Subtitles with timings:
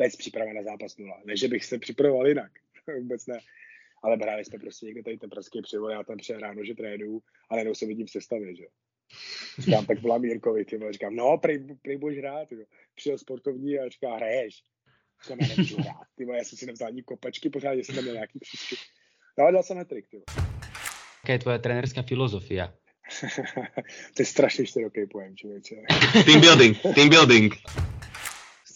[0.00, 1.20] bez příprava na zápas nula.
[1.24, 2.52] Ne, že bych se připravoval jinak,
[2.98, 3.38] vůbec ne.
[4.02, 7.20] Ale hráli jsme prostě někde tady ten pražský přivod, já tam přišel ráno, že trénu,
[7.50, 8.64] ale jenom se vidím v sestavě, že
[9.58, 12.64] Říkám, tak byla Mírkovi, ty říkám, no, prej, prej budeš hrát, jo.
[12.94, 14.62] Přijel sportovní a říká, hraješ.
[15.22, 18.14] Říkám, já nemůžu hrát, ty já jsem si nevzal ani kopačky, pořád jsem tam měl
[18.14, 18.76] nějaký příčky.
[19.38, 20.22] No, ale dal jsem hetrik, ty
[21.22, 22.74] Jaká je tvoje trenerská filozofia?
[24.14, 25.76] to je strašně široký pojem, člověče.
[26.24, 27.54] team building, team building.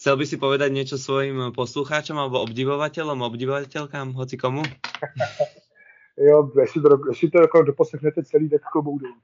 [0.05, 4.61] Chcel by si povedať niečo svojim poslucháčom alebo obdivovateľom, obdivovateľkám, hoci komu?
[6.29, 9.17] jo, jestli to, jestli to jako doposlechnete celý, tak klobou dolů.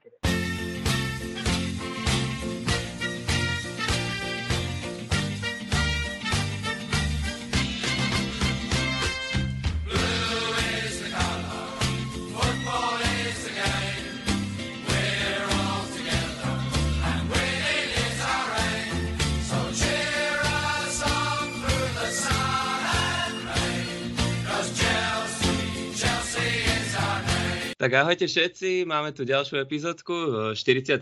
[27.81, 30.13] Tak ahojte všetci, máme tu ďalšiu epizódku,
[30.53, 31.01] 41.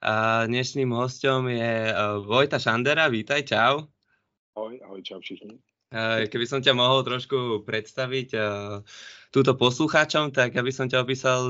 [0.00, 0.14] A
[0.48, 1.92] dnešným hostom je e,
[2.24, 3.92] Vojta Šandera, vítaj, čau.
[4.56, 5.60] Ahoj, ahoj, čau všichni.
[6.32, 8.32] Keby som ťa mohol trošku predstaviť
[9.28, 11.44] túto poslucháčom, tak ja by som ťa opísal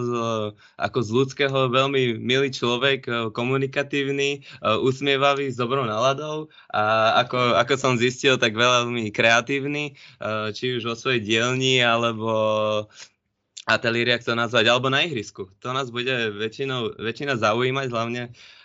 [0.75, 4.43] ako z ľudského veľmi milý človek, komunikatívny,
[4.83, 9.95] usmievavý, s dobrou náladou a ako, ako som zistil, tak veľmi kreatívny,
[10.51, 12.35] či už vo svojej dielni, alebo
[13.67, 15.47] ateliéri, ak to nazvať, alebo na ihrisku.
[15.63, 18.23] To nás bude väčšinou, väčšina zaujímať, hlavne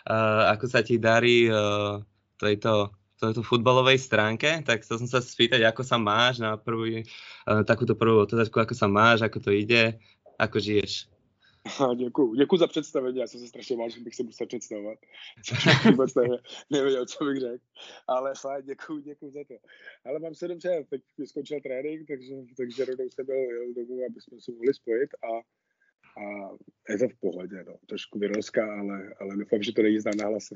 [0.10, 2.02] uh, ako sa ti darí uh,
[2.42, 7.06] tejto, tejto futbalovej stránke, tak chcel som sa spýtať, ako sa máš na prvý,
[7.46, 10.02] uh, takúto prvú otázku, ako sa máš, ako to ide,
[10.42, 11.17] ako žiješ.
[11.96, 12.36] Děkuji.
[12.36, 15.00] Děkuji za představení, já jsem se strašně bál, že bych se musel představovat.
[15.86, 16.24] Vůbec ne,
[16.70, 17.64] nevěděl, co bych řekl.
[18.08, 19.54] Ale fajn, děkuji, děkuji za to.
[20.06, 24.22] Ale mám se dobře, teď skončil trénink, takže, takže rovnou jsem byl jel domů, aby
[24.22, 25.28] jsme se mohli spojit a,
[26.22, 26.24] a
[26.90, 27.76] je to v pohodě, no.
[27.86, 30.50] Trošku vyrozka, ale, ale doufám, že to není znám hlas.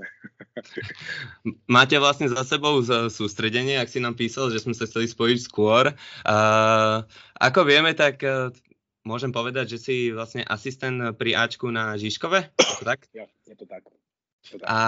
[1.68, 5.94] Máte vlastně za sebou soustředění, jak si nám písal, že jsme se chceli spojit skôr.
[6.28, 7.06] Uh,
[7.42, 8.24] ako vieme, tak
[9.04, 12.40] môžem povedať, že si vlastne asistent pri Ačku na Žižkove?
[12.58, 13.00] Je to tak?
[13.14, 13.84] Jo, je to tak.
[14.66, 14.80] A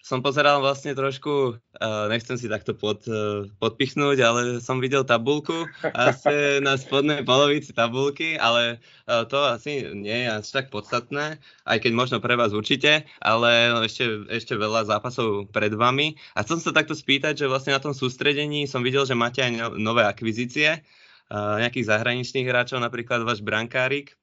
[0.00, 5.66] som pozeral vlastne trošku, uh, nechcem si takto pod, uh, podpichnúť, ale som videl tabulku
[5.82, 8.78] a ste na spodnej polovici tabulky, ale
[9.08, 13.72] uh, to asi nie je až tak podstatné, aj keď možno pre vás určite, ale
[13.88, 16.16] ešte, ešte veľa zápasov pred vami.
[16.36, 19.52] A chcem sa takto spýtať, že vlastne na tom sústredení som videl, že máte aj
[19.56, 20.84] no, nové akvizície,
[21.30, 24.18] nejakých zahraničných hráčov, napríklad váš brankárik.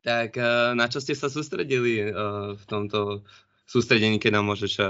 [0.00, 0.36] Tak
[0.74, 2.08] na čo ste sa sústredili
[2.56, 3.22] v tomto
[3.66, 4.80] soustředění, keď nám můžeš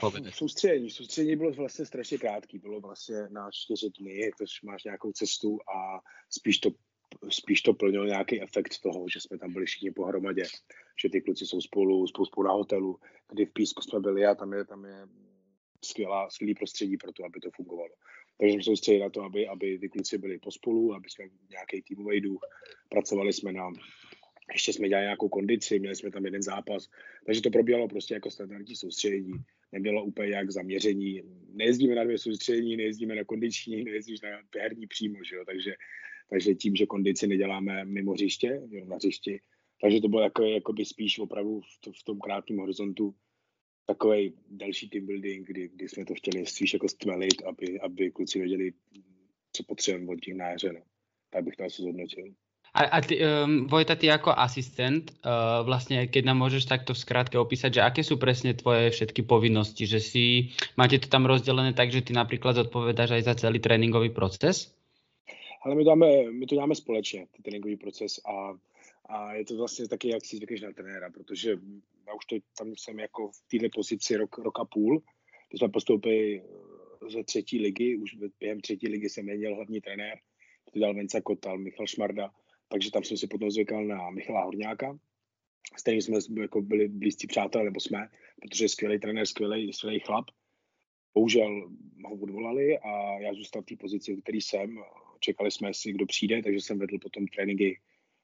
[0.00, 0.34] povedať?
[0.34, 0.90] Soustředění.
[0.90, 2.58] Soustředění bylo vlastně strašně krátký.
[2.58, 6.00] Bylo vlastně na čtyři dny, tož máš nějakou cestu a
[6.30, 6.70] spíš to
[7.30, 10.44] spíš to plnilo nějaký efekt toho, že jsme tam byli všichni pohromadě,
[11.02, 13.00] že ty kluci jsou spolu, spolu, spolu na hotelu,
[13.32, 15.08] kdy v Písku jsme byli a tam je, tam je
[15.84, 17.94] skvělá, skvělý prostředí pro to, aby to fungovalo.
[18.38, 22.20] Takže jsme soustředili na to, aby, aby ty kluci byli pospolu, aby jsme nějaký týmový
[22.20, 22.40] duch,
[22.88, 23.72] pracovali jsme na
[24.52, 26.88] ještě jsme dělali nějakou kondici, měli jsme tam jeden zápas,
[27.26, 29.32] takže to probíhalo prostě jako standardní soustředění.
[29.72, 31.22] Nemělo úplně jak zaměření.
[31.52, 34.28] Nejezdíme na dvě soustředění, nejezdíme na kondiční, nejezdíš na
[34.60, 35.44] herní přímo, že jo?
[35.46, 35.74] Takže,
[36.30, 39.40] takže tím, že kondici neděláme mimo hřiště, jenom na hřišti,
[39.80, 43.14] takže to bylo jako, jako by spíš opravdu v, to, v tom krátkém horizontu
[43.88, 48.38] takový další team building, kdy, kdy jsme to chtěli spíš jako stmelit, aby, aby kluci
[48.38, 48.72] věděli,
[49.52, 50.80] co potřebujeme od těch na No.
[51.30, 52.24] Tak bych to asi zhodnotil.
[52.74, 57.00] A, a ty, um, Vojta, ty ako asistent, uh, vlastne keď nám môžeš takto v
[57.00, 61.72] skrátke opísať, že aké sú presne tvoje všetky povinnosti, že si, máte to tam rozdelené
[61.72, 64.76] tak, že ty napríklad zodpovedáš aj za celý tréninkový proces?
[65.64, 68.52] Ale my to dáme, my to dáme společně, ten tréninkový proces a,
[69.08, 71.50] a je to vlastně taky, jak si zvykneš na trenéra, protože
[72.06, 75.02] já už to, tam jsem jako v této pozici rok, rok a půl,
[75.48, 80.18] když jsme postoupili eh, ze třetí ligy, už během třetí ligy jsem měnil hlavní trenér,
[80.72, 82.30] to dal Venca Kotal, Michal Šmarda,
[82.68, 84.98] takže tam jsem si potom zvykal na Michala Horňáka,
[85.78, 88.08] s kterým jsme jako byli blízcí přátelé, nebo jsme,
[88.42, 90.24] protože je skvělý trenér, skvělý, skvělý chlap.
[91.14, 91.70] Bohužel
[92.04, 94.78] ho odvolali a já zůstal v té pozici, který jsem.
[95.20, 97.80] Čekali jsme si, kdo přijde, takže jsem vedl potom tréninky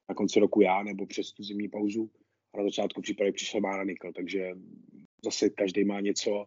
[0.08, 2.10] na konci roku já, nebo přes tu zimní pauzu
[2.54, 4.50] a na začátku přípravy přišel Mára Nikl, takže
[5.24, 6.44] zase každý má něco,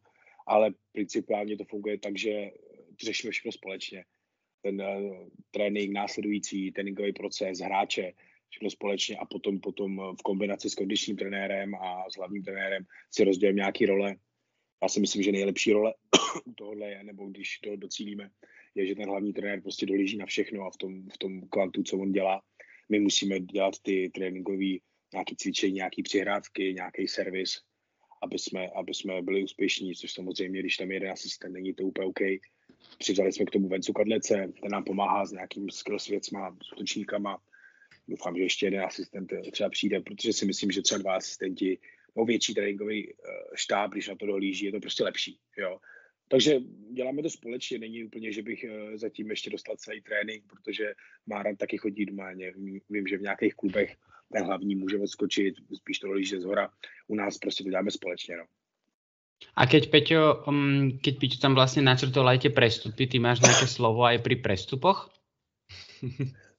[0.47, 2.51] ale principiálně to funguje tak, že
[3.03, 4.05] řešíme všechno společně.
[4.61, 8.13] Ten uh, trénink následující, tréninkový proces, hráče,
[8.49, 13.23] všechno společně a potom, potom v kombinaci s kondičním trenérem a s hlavním trenérem si
[13.23, 14.15] rozdělím nějaký role.
[14.83, 15.93] Já si myslím, že nejlepší role
[16.45, 18.29] u tohohle je, nebo když to docílíme,
[18.75, 21.83] je, že ten hlavní trenér prostě dolíží na všechno a v tom, v tom kvantu,
[21.83, 22.41] co on dělá,
[22.89, 24.65] my musíme dělat ty tréninkové
[25.13, 27.61] nějaké cvičení, nějaké přihrávky, nějaký servis,
[28.21, 31.83] aby jsme, aby jsme byli úspěšní, což samozřejmě, když tam je jeden asistent, není to
[31.83, 32.19] úplně OK.
[32.97, 37.41] Přivzali jsme k tomu Vencu Kadlece, ten nám pomáhá s nějakým skills věcma, s útočníkama.
[38.07, 41.79] Doufám, že ještě jeden asistent třeba přijde, protože si myslím, že třeba dva asistenti,
[42.15, 43.13] no větší tréninkový eh,
[43.55, 45.39] štáb, když na to dohlíží, je to prostě lepší.
[45.57, 45.79] Jo.
[46.27, 46.59] Takže
[46.91, 50.93] děláme to společně, není úplně, že bych eh, zatím ještě dostal celý trénink, protože
[51.25, 52.31] Máran taky chodí doma.
[52.89, 53.95] Vím, že v nějakých klubech
[54.33, 56.69] ten hlavní může odskočit, spíš to líže z hora.
[57.07, 58.37] U nás prostě to děláme společně.
[58.37, 58.45] No.
[59.55, 63.67] A keď Peťo, um, keď Peťo tam vlastně načrtol aj tie prestupy, ty máš nějaké
[63.67, 65.09] slovo aj pri prestupoch?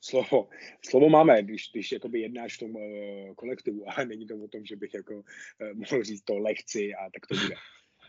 [0.01, 0.49] slovo,
[0.83, 4.65] slovo máme, když, když jakoby jednáš v tom uh, kolektivu, ale není to o tom,
[4.65, 5.23] že bych jako uh,
[5.75, 7.55] mohl říct to lehci a tak to bude.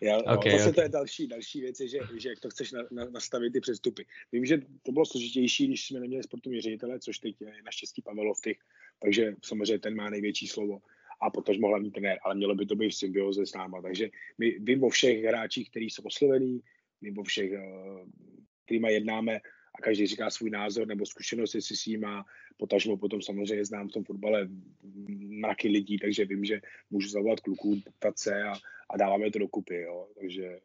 [0.01, 0.73] Já, okay, zase okay.
[0.73, 3.59] to je další, další věc, je, že, že jak to chceš na, na, nastavit ty
[3.59, 4.05] přestupy.
[4.31, 8.33] Vím, že to bylo složitější, když jsme neměli sportovní ředitele, což teď je naštěstí Pavel
[8.43, 8.57] těch,
[9.01, 10.79] takže samozřejmě ten má největší slovo
[11.21, 13.81] a potažmo hlavní trenér, ale mělo by to být v symbioze s náma.
[13.81, 16.61] Takže my vím o všech hráčích, kteří jsou oslovený,
[17.01, 17.61] vím o všech, eh,
[18.65, 19.39] kterýma jednáme
[19.79, 22.25] a každý říká svůj názor nebo zkušenost, jestli si má,
[22.57, 24.47] potažmo potom samozřejmě znám v tom fotbale
[25.17, 28.53] mraky lidí, takže vím, že můžu zavolat kluků, ptat se a,
[28.89, 30.07] a dáváme to dokupy, jo.
[30.19, 30.59] takže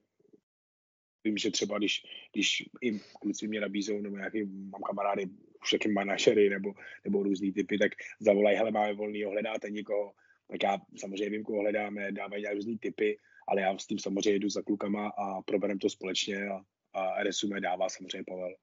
[1.24, 2.02] vím, že třeba když,
[2.32, 5.26] když i kluci mě nabízou, nebo nějaký, mám kamarády,
[5.70, 6.74] taky manažery nebo,
[7.04, 10.12] nebo různý typy, tak zavolají, hele, máme volný, hledáte někoho,
[10.50, 13.18] tak já samozřejmě vím, koho hledáme, dávají různý typy,
[13.48, 16.64] ale já s tím samozřejmě jdu za klukama a probereme to společně a,
[16.94, 18.54] a resume dává samozřejmě Pavel,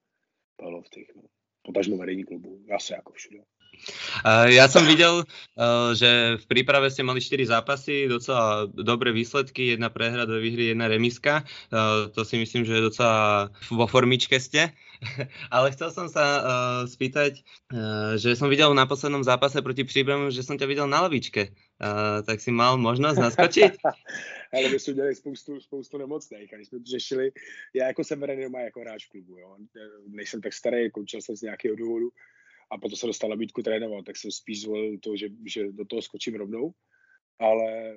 [0.62, 1.24] Pavel v těch, no.
[1.62, 3.44] Potažmo vedení klubu, se jako všude.
[4.52, 9.90] Ja som videl, eh, že v príprave ste mali 4 zápasy, docela dobré výsledky, jedna
[9.90, 11.42] prehra, dve výhry, jedna remiska.
[11.42, 14.70] Eh, to si myslím, že docela vo formičke ste.
[15.56, 16.46] Ale chcel som sa
[16.86, 17.42] spýtať,
[18.22, 21.58] že som videl na poslednom zápase proti Příbremu, že som ťa videl na lavičke.
[22.22, 23.82] Tak si mal možnost naskočit?
[24.54, 27.32] Ale my jsme dělali spoustu, spoustu nemocných a jsme to řešili.
[27.74, 29.58] Já jako jsem vedený doma jako hráč klubu, jo.
[30.08, 32.10] Nejsem tak starý, končil jsem z nějakého důvodu
[32.72, 36.02] a potom se dostal nabídku trénovat, tak jsem spíš zvolil to, že, že do toho
[36.02, 36.72] skočím rovnou,
[37.40, 37.96] ale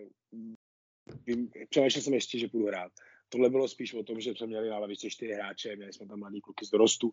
[1.26, 2.92] vím, přemýšlel jsem ještě, že půjdu hrát.
[3.28, 6.18] Tohle bylo spíš o tom, že jsme měli na lavici čtyři hráče, měli jsme tam
[6.18, 7.12] mladý kluky z dorostu,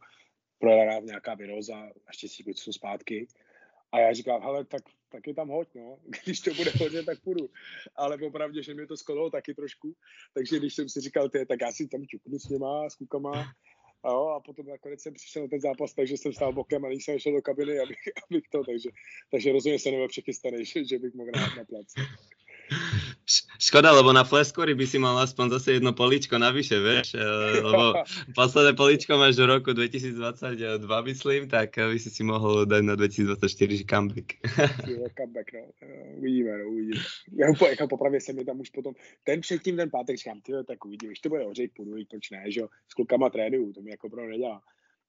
[0.59, 3.27] projela nějaká viroza, naštěstí kluci jsou zpátky.
[3.91, 5.97] A já říkám, hele, tak, tak je tam hoď, no.
[6.23, 7.49] Když to bude hodně, tak půjdu.
[7.95, 9.95] Ale opravdu, že mě to skolilo taky trošku.
[10.33, 13.53] Takže když jsem si říkal, ty, tak já si tam čuknu s něma, s klukama,
[14.03, 16.89] a, jo, a potom nakonec jsem přišel na ten zápas, takže jsem stál bokem a
[16.89, 17.97] když jsem šel do kabiny, abych,
[18.29, 18.89] abych to, takže,
[19.31, 21.93] takže rozhodně jsem nebyl přechystaný, že, že bych mohl hrát na plac.
[23.59, 27.15] Škoda, lebo na Flescory by si mal aspoň zase jedno políčko navyše, vieš,
[27.63, 27.93] lebo
[28.39, 33.77] posledné políčko máš do roku 2022, myslím, tak by si si mohol dať na 2024
[33.77, 34.27] že comeback.
[35.19, 35.61] comeback, no.
[36.17, 37.01] Uvidíme, no, uvidíme.
[37.37, 40.51] Já po, jako popravě se mi tam už potom, ten předtím, ten pátek říkám, ty
[40.67, 43.81] tak uvidím, když to bude hořej, půjdu, proč ne, že jo, s klukama trénuju, to
[43.81, 44.61] mi jako pro nedělá.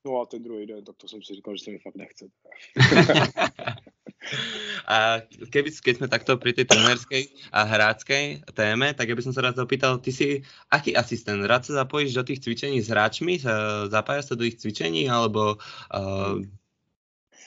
[0.05, 2.27] No a ten druhý den, tak to jsem si říkal, že se mi fakt nechce.
[4.87, 9.35] A keby, keď sme takto pri tej trenerskej a hráckej téme, tak ja by som
[9.35, 10.27] sa rád zapýtal, ty si
[10.71, 11.43] aký asistent?
[11.47, 13.43] Rád sa zapojíš do tých cvičení s hráčmi?
[13.91, 15.11] Zapájaš sa do ich cvičení?
[15.11, 15.59] Alebo
[15.95, 16.39] uh,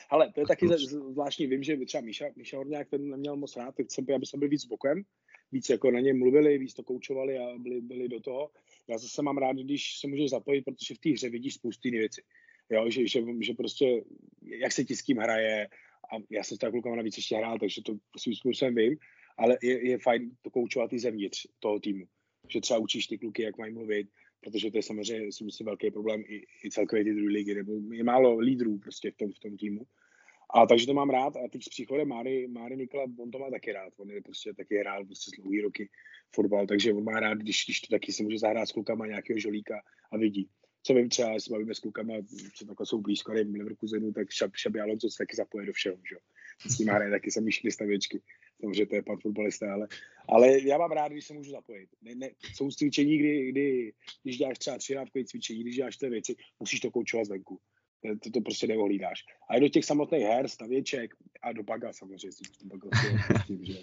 [0.10, 3.76] ale to je taky zvláštní, vím, že třeba Míša, Míša Horňák ten neměl moc rád,
[3.76, 5.04] tak jsem, aby jsme byli víc bokem,
[5.52, 8.50] víc jako na ně mluvili, víc to koučovali a byli, byli do toho.
[8.88, 12.00] Já zase mám rád, když se můžeš zapojit, protože v té hře vidíš spoustu jiných
[12.00, 12.22] věcí.
[12.70, 14.04] Jo, že, že, že, prostě,
[14.42, 15.68] jak se ti s kým hraje,
[16.12, 18.98] a já jsem s tak klukama navíc ještě hrál, takže to svým způsobem vím,
[19.38, 22.06] ale je, je fajn to koučovat i zevnitř toho týmu.
[22.50, 24.08] Že třeba učíš ty kluky, jak mají mluvit,
[24.40, 27.72] protože to je samozřejmě si myslím velký problém i, i celkově ty druhé ligy, nebo
[27.92, 29.82] je málo lídrů prostě v tom, v tom týmu.
[30.54, 33.50] A takže to mám rád a teď s příchodem Máry, Máry Nikola, on to má
[33.50, 35.90] taky rád, on je prostě taky hrál prostě dlouhý roky
[36.36, 39.40] fotbal, takže on má rád, když, když to taky si může zahrát s klukama nějakého
[39.40, 39.82] žolíka
[40.12, 40.50] a vidí
[40.86, 42.14] co vím, třeba jestli bavíme s klukama,
[42.56, 45.98] co takhle jsou blízko, nevím, Leverkusenu, tak Šab, Šabi Alonso se taky zapoje do všeho,
[46.10, 46.16] že?
[46.70, 48.22] S ním hraje taky samý stavěčky.
[48.62, 49.88] Samozřejmě to je pan fotbalista, ale,
[50.28, 51.90] ale já mám rád, když se můžu zapojit.
[52.02, 56.36] Ne, ne, jsou cvičení, kdy, kdy, když děláš třeba tři cvičení, když děláš ty věci,
[56.60, 57.60] musíš to koučovat zvenku
[58.24, 59.26] to, to prostě neohlídáš.
[59.50, 62.30] A do těch samotných her, stavěček a do baga samozřejmě
[62.62, 62.90] to baga
[63.48, 63.74] tím, že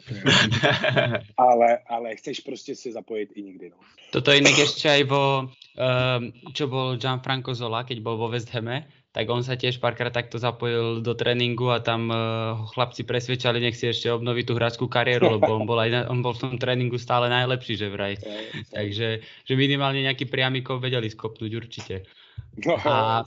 [1.36, 3.70] ale, ale chceš prostě si zapojit i nikdy.
[3.70, 3.76] No.
[4.12, 8.52] Toto je inak ešte aj vo, um, čo bol Gianfranco Zola, keď bol vo West
[8.52, 13.08] Hame, tak on sa tiež párkrát takto zapojil do tréningu a tam uh, ho chlapci
[13.08, 16.36] presvedčali, nech si ešte obnoví tú hráčskú kariéru, lebo on bol, aj na, on bol
[16.36, 18.20] v tom tréningu stále najlepší, že vraj.
[18.76, 22.04] Takže že minimálne nejaký priamikov vedeli skopnúť určite.
[22.52, 23.24] No, a,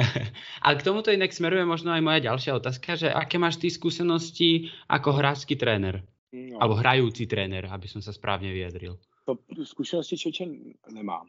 [0.66, 4.68] a k tomuto inak smeruje možno aj moja ďalšia otázka, že aké máš ty skúsenosti
[4.92, 6.04] ako hráčský tréner?
[6.36, 6.60] No.
[6.60, 9.00] Alebo hrajúci tréner, aby som sa správne vyjadril.
[9.24, 10.44] To skúsenosti čeče
[10.92, 11.28] nemám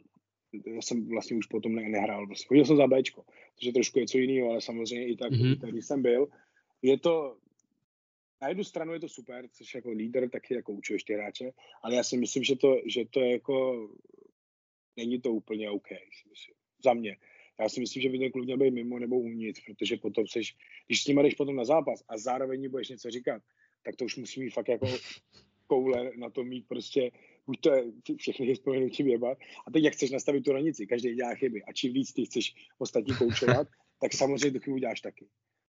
[0.66, 2.26] já jsem vlastně už potom ne, nehrál.
[2.26, 2.46] Vlastně.
[2.46, 3.24] Chodil jsem za Bčko,
[3.56, 5.68] což je trošku něco jiného, ale samozřejmě i tak, mm-hmm.
[5.68, 6.28] když jsem byl.
[6.82, 7.36] Je to,
[8.42, 11.50] na jednu stranu je to super, což jako líder taky jako učuješ ty hráče,
[11.82, 13.88] ale já si myslím, že to, že to je jako,
[14.96, 16.54] není to úplně OK, si myslím.
[16.84, 17.16] Za mě.
[17.60, 20.56] Já si myslím, že by ten klub měl být mimo nebo uvnitř, protože potom seš,
[20.86, 23.42] když s ním jdeš potom na zápas a zároveň budeš něco říkat,
[23.84, 24.86] tak to už musí mít fakt jako
[25.66, 27.10] koule na to mít prostě
[27.50, 27.84] buď to je
[28.16, 29.38] všechny vzpomenutí věbat.
[29.66, 31.62] A teď jak chceš nastavit tu hranici, každý dělá chyby.
[31.62, 33.68] A čím víc ty chceš ostatní koučovat,
[34.00, 35.26] tak samozřejmě tu chybu děláš taky.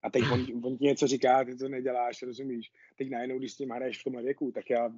[0.02, 2.72] A teď on, on ti něco říká, ty to neděláš, rozumíš.
[2.96, 4.92] Teď najednou, když s tím hraješ v tomhle věku, tak já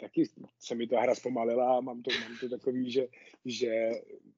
[0.00, 0.24] taky
[0.58, 3.06] se mi ta hra zpomalila a mám to, mám to takový, že,
[3.44, 3.90] že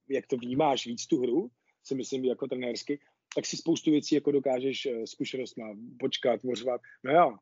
[0.09, 1.51] jak to vnímáš víc tu hru,
[1.83, 2.99] si myslím jako trenérsky,
[3.35, 6.81] tak si spoustu věcí jako dokážeš eh, zkušenost má počkat, tvořovat.
[7.03, 7.37] No jo,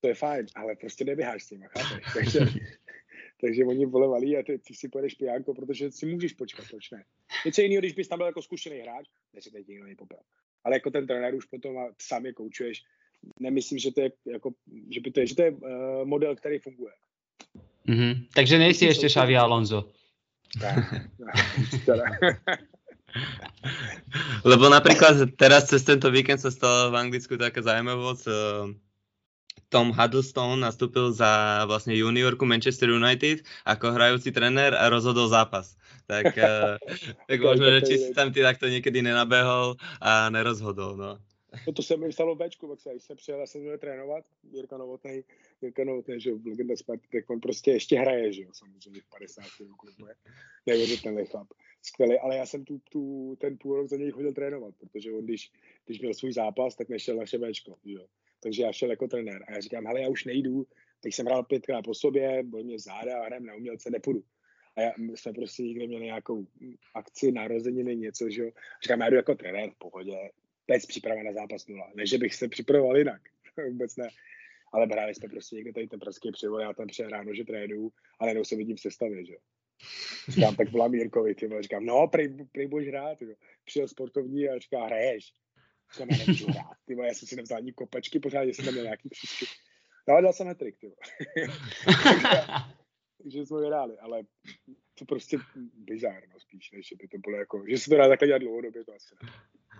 [0.00, 2.04] to je fajn, ale prostě neběháš s tím, chápeš?
[2.14, 2.40] Takže,
[3.40, 6.90] takže oni vole valí a ty, ty si pojedeš pijánko, protože si můžeš počkat, proč
[6.90, 7.04] ne?
[7.46, 10.18] Něco jiného, když bys tam byl jako zkušený hráč, ne si teď nikdo nepopel.
[10.64, 12.82] Ale jako ten trenér už potom a sám je koučuješ,
[13.40, 14.50] nemyslím, že to je jako,
[14.90, 16.92] že by to je, že to je uh, model, který funguje.
[17.88, 18.26] Mm-hmm.
[18.34, 19.84] Takže nejsi ještě Xavi Alonso.
[24.44, 28.24] Lebo napríklad teraz cez tento víkend sa stala v Anglicku taká zaujímavosť.
[28.28, 28.72] Uh,
[29.68, 35.76] Tom Huddlestone nastúpil za vlastne juniorku Manchester United ako hrajúci trenér a rozhodol zápas.
[36.08, 36.80] Tak, uh,
[37.28, 40.96] tak možno, že či si tam ty takto niekedy nenabehol a nerozhodol.
[40.96, 41.20] No.
[41.66, 44.24] No to se mi stalo v Bčku, pak se, když jsem přijel, jsem měl trénovat,
[44.52, 45.24] Jirka Novotný,
[45.62, 49.42] Jirka Novotný, že legenda Sparty, tak on prostě ještě hraje, že jo, samozřejmě v 50.
[49.60, 49.86] roku,
[50.66, 51.48] neuvěřitelný chlap,
[51.82, 55.24] skvělý, ale já jsem tu, tu, ten půl rok za něj chodil trénovat, protože on,
[55.24, 55.52] když,
[55.86, 58.06] když měl svůj zápas, tak nešel naše Bčko, jo
[58.40, 59.44] takže já šel jako trenér.
[59.48, 60.66] A já říkám, hele, já už nejdu,
[61.00, 64.22] teď jsem hrál pětkrát po sobě, byl mě záda a hrám na umělce, nepůjdu.
[64.76, 66.46] A já, my jsme prostě někde měli nějakou
[66.94, 68.50] akci, narozeniny, něco, že jo.
[68.82, 70.30] Říkám, já jdu jako trenér v pohodě,
[70.68, 71.92] bez příprava na zápas nula.
[71.94, 73.22] Ne, že bych se připravoval jinak,
[73.68, 74.08] vůbec ne.
[74.72, 77.92] Ale hráli jsme prostě někde tady ten pražský přivod, já tam přijel ráno, že trénu,
[78.18, 79.38] ale jenom se vidím v sestavě, že jo.
[80.28, 82.28] Říkám, tak volám Jirkovi, ty říkám, no, prej,
[82.68, 83.34] budeš hrát, jo.
[83.64, 85.32] Přijel sportovní a říká, hraješ.
[85.92, 89.08] Jsem nemůžu hrát, ty já jsem si nevzal ani kopečky pořád, jestli tam měl nějaký
[89.08, 89.46] příčky.
[90.08, 90.92] No ale dal jsem hetrik, ty
[93.22, 94.22] takže jsme hráli, ale
[94.98, 95.38] to prostě
[95.74, 98.94] bizárno spíš, než by to bylo jako, že se to dá takhle dělat dlouhodobě, to
[98.94, 99.30] asi ne.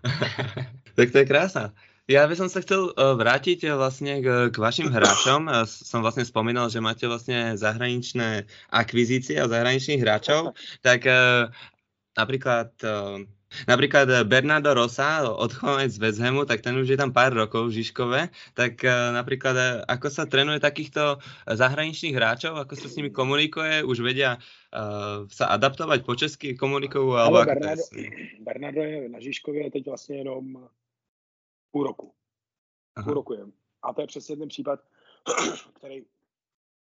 [0.97, 1.75] tak to je krásná.
[2.09, 5.45] Ja by som sa chcel uh, vrátiť uh, vlastne k, k vašim hráčom.
[5.45, 10.57] Uh, som vlastne spomínal, že máte vlastne zahraničné akvizície a zahraničných hráčov.
[10.81, 11.05] Tak
[12.17, 12.75] napríklad
[13.65, 17.73] Napríklad eh, Bernardo Rosa, odchovanec z West Hamu, tak ten už je tam pár rokov
[17.73, 21.17] v Žižkove, tak uh, napríklad eh, ako sa trénuje takýchto
[21.49, 27.17] zahraničných hráčov, ako sa s nimi komunikuje, už vedia uh, sa adaptovať po česky komunikujú,
[27.17, 27.85] alebo ako Bernardo?
[28.45, 30.69] Bernardo je na Žižkově teď vlastně jenom
[31.73, 32.13] půl roku.
[32.97, 33.05] Aha.
[33.05, 33.45] Půl roku je.
[33.83, 34.81] A to je přesně ten případ,
[35.79, 36.05] který,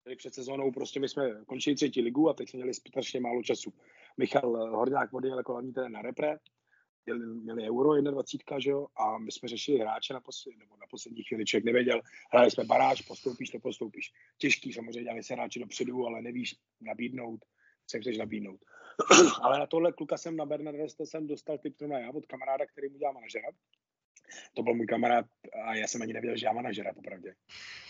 [0.00, 3.42] který před sezónou prostě my jsme končili třetí ligu a teď jsme měli strašně málo
[3.42, 3.72] času.
[4.18, 6.38] Michal Horňák odjel jako hlavní na repre,
[7.06, 10.86] měli, měli Euro 21, že jo, a my jsme řešili hráče na, posled, nebo na
[10.90, 12.00] poslední chvíli, člověk nevěděl,
[12.32, 14.12] hráli jsme baráž, postoupíš, to postoupíš.
[14.38, 17.40] Těžký samozřejmě, dělali se hráči dopředu, ale nevíš nabídnout,
[17.86, 18.60] co chceš nabídnout.
[19.42, 22.88] ale na tohle kluka jsem na Bernardesta jsem dostal tip na já od kamaráda, který
[22.88, 23.48] mu dělá manažera.
[24.54, 25.26] To byl můj kamarád
[25.64, 27.34] a já jsem ani nevěděl, že já manažera, popravdě.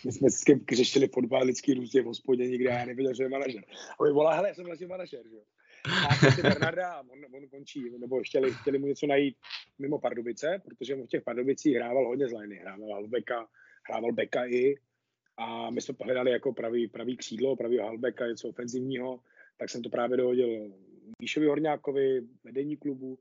[0.04, 3.28] My jsme s kým řešili fotbal, lidský růstě v hospodě nikdy já nevěděl, že je
[3.28, 3.64] manažer.
[4.00, 5.42] A my volá, hele, já jsem vlastně manažer, že jo
[5.90, 9.36] a Bernarda on, on končí, nebo chtěli, chtěli mu něco najít
[9.78, 13.48] mimo Pardubice, protože on v těch Pardubicích hrával hodně z liney, hrával halbeka,
[13.88, 14.74] hrával beka i
[15.36, 19.20] a my jsme hledali jako pravý, pravý křídlo, pravý halbeka, něco ofenzivního,
[19.56, 20.72] tak jsem to právě dohodil
[21.22, 23.18] Míšovi Horňákovi, vedení klubu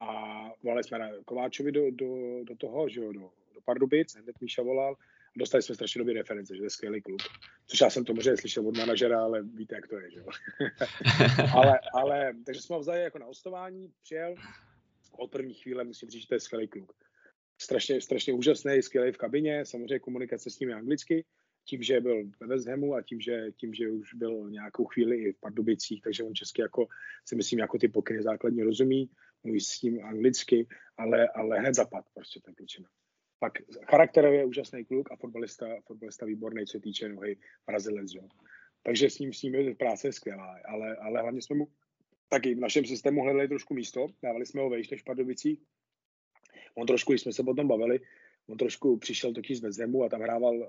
[0.00, 4.62] a volali jsme Kováčovi do, do, do toho, že jo, do, do Pardubic, hned Míša
[4.62, 4.96] volal
[5.36, 7.22] dostali jsme strašně dobrý reference, že to je skvělý klub.
[7.66, 10.26] Což já jsem to možná slyšel od manažera, ale víte, jak to je, že jo.
[11.54, 14.34] ale, ale, takže jsme ho vzali jako na hostování, přijel.
[15.12, 16.92] Od první chvíle musím říct, že to je skvělý kluk.
[17.60, 21.24] Strašně, strašně úžasný, skvělý v kabině, samozřejmě komunikace s ním je anglicky,
[21.64, 25.16] tím, že byl ve West Hamu a tím že, tím, že už byl nějakou chvíli
[25.16, 26.86] i v Pardubicích, takže on česky jako,
[27.24, 29.10] si myslím, jako ty pokyny základně rozumí.
[29.44, 30.66] mluví s ním anglicky,
[30.96, 32.88] ale, ale hned zapad prostě ten klučina.
[33.38, 33.52] Pak
[33.90, 38.28] charakterově úžasný kluk a fotbalista, fotbalista výborný, co se týče nohy Brazilec, jo.
[38.82, 41.68] Takže s ním, s ním je práce skvělá, ale, ale hlavně jsme mu
[42.28, 45.62] taky v našem systému hledali trošku místo, dávali jsme ho vejš než Pardubicích.
[46.74, 48.00] On trošku, když jsme se potom bavili,
[48.48, 50.68] on trošku přišel totiž z Vezemu a tam hrával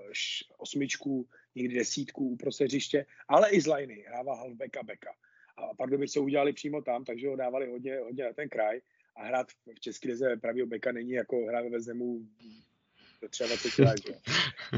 [0.58, 5.10] osmičku, někdy desítku uprostřed hřiště, ale i z liney, hrával halfbacka beka.
[5.56, 8.80] A Pardubice udělali přímo tam, takže ho dávali hodně, hodně na ten kraj
[9.16, 12.20] a hrát v České lize pravýho beka není jako hrát ve Vezemu
[13.22, 13.98] do 23 let.
[14.06, 14.14] Že?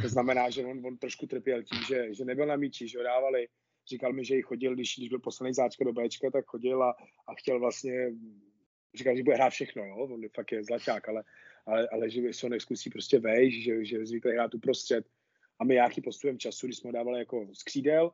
[0.03, 3.05] To znamená, že on, on trošku trpěl tím, že, že nebyl na míči, že ho
[3.05, 3.49] dávali.
[3.89, 6.97] Říkal mi, že i chodil, když, když byl poslaný záčka do Bčka, tak chodil a,
[7.27, 8.11] a chtěl vlastně,
[8.95, 9.97] říkal, že bude hrát všechno, jo?
[9.97, 11.25] on fakt je zlaťák, ale,
[11.67, 15.07] ale, ale že on zkusí prostě vejš, že, že zvyklý hrát uprostřed.
[15.59, 18.11] A my nějaký postupem času, když jsme ho dávali jako skřídel,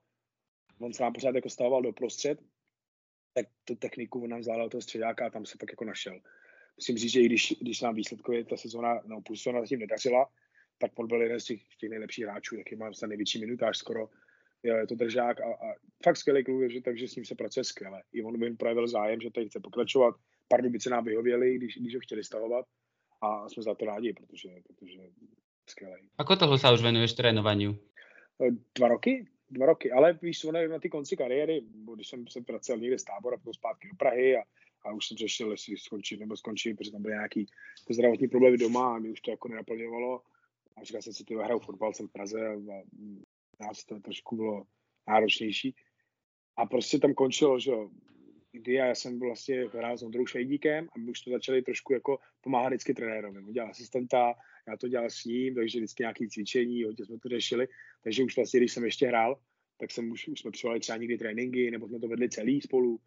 [0.78, 2.40] on se nám pořád jako stavoval do prostřed,
[3.34, 6.20] tak tu techniku on nám zvládal toho středáka a tam se pak jako našel
[6.78, 10.26] musím říct, že i když, když nám výsledkově ta sezóna, no půl sezóna zatím nedařila,
[10.78, 14.08] tak on byl jeden z těch, těch nejlepších hráčů, jaký má za největší minutáž skoro.
[14.62, 15.66] Je to držák a, a
[16.04, 18.02] fakt skvělý kluk, že, takže s ním se pracuje skvěle.
[18.12, 20.14] I on by projevil zájem, že tady chce pokračovat.
[20.48, 22.66] Pardubice nám vyhověli, když, když ho chtěli stahovat
[23.22, 25.00] a jsme za to rádi, protože, protože
[25.70, 26.08] skvělý.
[26.18, 27.76] Ako toho sa už venuješ trénovaniu?
[28.74, 31.62] Dva roky, dva roky, ale víš, ono na ty konci kariéry,
[31.94, 34.42] když jsem se pracoval někde z tábora, potom zpátky do Prahy a
[34.82, 37.46] a už jsem řešil, jestli skončit nebo skončit, protože tam byly nějaký
[37.90, 40.22] zdravotní problémy doma a mi už to jako nenaplňovalo.
[40.76, 42.56] A říkal jsem si, ty hraju fotbal, jsem v Praze a
[43.60, 44.64] nás to trošku bylo
[45.08, 45.74] náročnější.
[46.56, 47.72] A prostě tam končilo, že
[48.58, 51.92] jo, kdy já jsem vlastně hrál s Ondrou Švejdíkem a my už to začali trošku
[51.92, 53.38] jako pomáhat vždycky trenérovi.
[53.38, 54.34] On dělal asistenta,
[54.68, 57.68] já to dělal s ním, takže vždycky nějaké cvičení, hodně jsme to řešili.
[58.04, 59.40] Takže už vlastně, když jsem ještě hrál,
[59.80, 63.00] tak jsem už, už jsme přivali třeba někdy tréninky, nebo jsme to vedli celý spolu.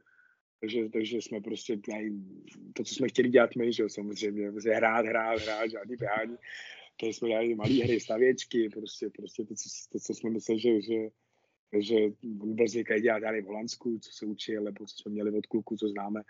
[0.60, 1.78] Takže, takže jsme prostě,
[2.74, 6.38] to, co jsme chtěli dělat my, že samozřejmě, prostě hrát, hrát, hrát, žádný běhání.
[6.98, 10.82] To jsme dělali malé hry, stavěčky, prostě, prostě to, co, to, co jsme mysleli, že,
[10.82, 11.10] že,
[11.80, 15.46] že byl zvyklý dělat tady v Holandsku, co se učil, nebo co jsme měli od
[15.46, 16.22] kluku, co známe.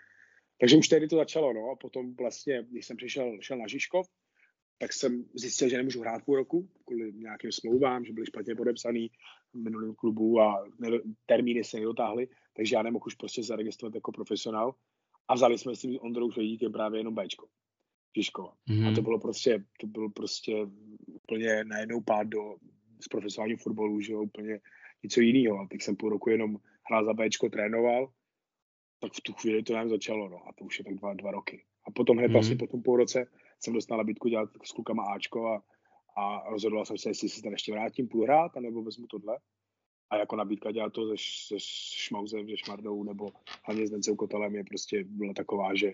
[0.60, 4.06] Takže už tehdy to začalo, no, a potom vlastně, když jsem přišel, šel na Žižkov,
[4.78, 9.10] tak jsem zjistil, že nemůžu hrát půl roku kvůli nějakým smlouvám, že byly špatně podepsaný
[9.52, 10.64] v minulém klubu a
[11.26, 14.74] termíny se nedotáhly, takže já nemohl už prostě zaregistrovat jako profesionál.
[15.28, 17.46] A vzali jsme s tím Ondrou Švedíkem právě jenom Bčko.
[18.16, 18.52] Žižkova.
[18.68, 18.86] Mm-hmm.
[18.86, 19.04] A to mhm.
[19.04, 20.56] bylo prostě, to bylo prostě
[21.06, 22.56] úplně najednou pád do
[23.00, 24.60] z profesionálního fotbalu, že jo, úplně
[25.02, 25.60] něco jiného.
[25.60, 26.56] A teď jsem půl roku jenom
[26.88, 28.12] hrál za Bčko, trénoval,
[29.00, 30.48] tak v tu chvíli to nám začalo, no.
[30.48, 31.64] A to už je tak dva, dva roky.
[31.86, 32.32] A potom hned mm-hmm.
[32.32, 33.26] vlastně po tom půl roce
[33.60, 35.62] jsem dostal nabídku dělat s klukama Ačko a,
[36.16, 39.38] a rozhodoval jsem se, jestli se tam ještě vrátím půl hrát, nebo vezmu tohle.
[40.10, 41.14] A jako nabídka dělat to se,
[41.48, 43.30] se Šmauzem, se Šmardou, nebo
[43.64, 45.92] hlavně s Dencem Kotelem je prostě byla taková, že,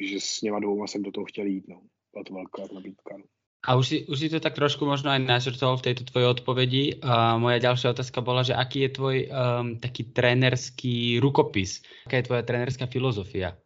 [0.00, 1.68] že s něma dvouma jsem do toho chtěl jít.
[1.68, 1.82] No.
[2.12, 3.16] Byla to velká nabídka.
[3.16, 3.24] No.
[3.66, 6.84] A už si, už si to tak trošku možno aj našrtol v tejto tvojej odpovedi.
[7.02, 9.28] A moja ďalšia otázka bola, že aký je tvoj um,
[9.82, 11.82] taký trénerský rukopis?
[12.06, 13.58] Aká je tvoja trénerská filozofia?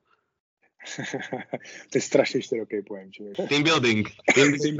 [1.90, 3.36] to je strašně široký pojem, člověk.
[3.48, 4.08] Team building.
[4.34, 4.76] Team, team,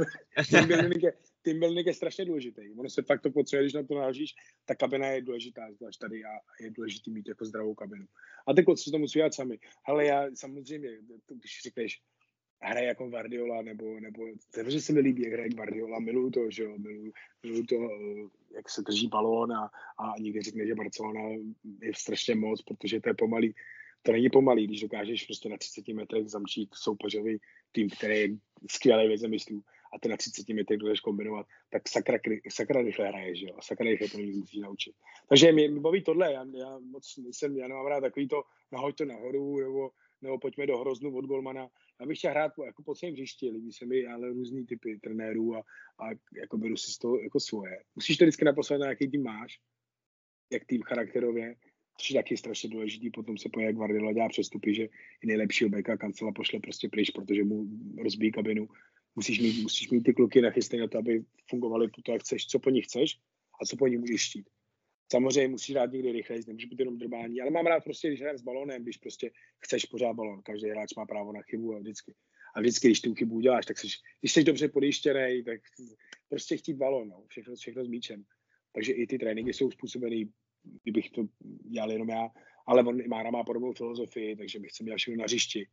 [0.49, 2.61] team, building je, team building je strašně důležitý.
[2.77, 6.23] Ono se fakt to potřebuje, když na to naložíš, ta kabina je důležitá, zvlášť tady
[6.23, 8.05] a je důležitý mít jako zdravou kabinu.
[8.47, 9.59] A ty kluci to musí dělat sami.
[9.85, 10.89] Ale já samozřejmě,
[11.29, 12.01] když řekneš,
[12.63, 14.25] hraje jako Guardiola, nebo, nebo
[14.67, 18.55] že se mi líbí, jak hraje Guardiola, miluju to, že jo, miluju, miluju to, eh,
[18.55, 21.21] jak se drží balón a, a někdy řekne, že Barcelona
[21.81, 23.53] je strašně moc, protože to je pomalý
[24.03, 27.39] to není pomalý, když dokážeš prostě na 30 metrech zamčít soupeřový
[27.71, 28.27] tým, který je
[28.69, 32.17] skvělý věc myslů, a ty na 30 metrech dokážeš kombinovat, tak sakra,
[32.49, 34.95] sakra rychle hraje, že jo, a sakra rychle to musí naučit.
[35.29, 38.95] Takže mě, mě baví tohle, já, já moc jsem, já nemám rád takový to, nahoď
[38.95, 41.69] to nahoru, nebo, nebo pojďme do hroznu od golmana.
[41.99, 45.55] Já bych chtěl hrát jako po celém hřišti, líbí se mi ale různý typy trenérů
[45.55, 45.59] a,
[45.99, 47.83] a jako beru si z toho jako svoje.
[47.95, 49.59] Musíš to vždycky naposlat na jaký tým máš,
[50.51, 51.55] jak tým charakterově,
[51.97, 54.83] což je taky strašně důležitý, potom se poje Guardiola dělá přestupy, že
[55.23, 57.67] i nejlepšího beka kancela pošle prostě pryč, protože mu
[58.03, 58.67] rozbíjí kabinu.
[59.15, 62.59] Musíš mít, musíš mít ty kluky nachystané na to, aby fungovaly to, jak chceš, co
[62.59, 63.19] po nich chceš
[63.61, 64.49] a co po nich můžeš štít.
[65.11, 68.37] Samozřejmě musíš rád někdy rychleji, nemůže být jenom drbání, ale mám rád prostě, když hrám
[68.37, 70.41] s balónem, když prostě chceš pořád balón.
[70.41, 72.15] Každý hráč má právo na chybu a vždycky.
[72.55, 73.87] A vždycky, když tu chybu uděláš, tak jsi,
[74.19, 75.61] když jsi dobře podjištěný, tak
[76.29, 77.23] prostě chtít balón, no.
[77.27, 78.23] všechno, všechno s míčem.
[78.71, 80.29] Takže i ty tréninky jsou způsobený
[80.83, 81.21] kdybych to
[81.69, 82.29] dělal jenom já,
[82.65, 85.67] ale on Mára má podobnou filozofii, takže bych chtěl všechno na hřišti.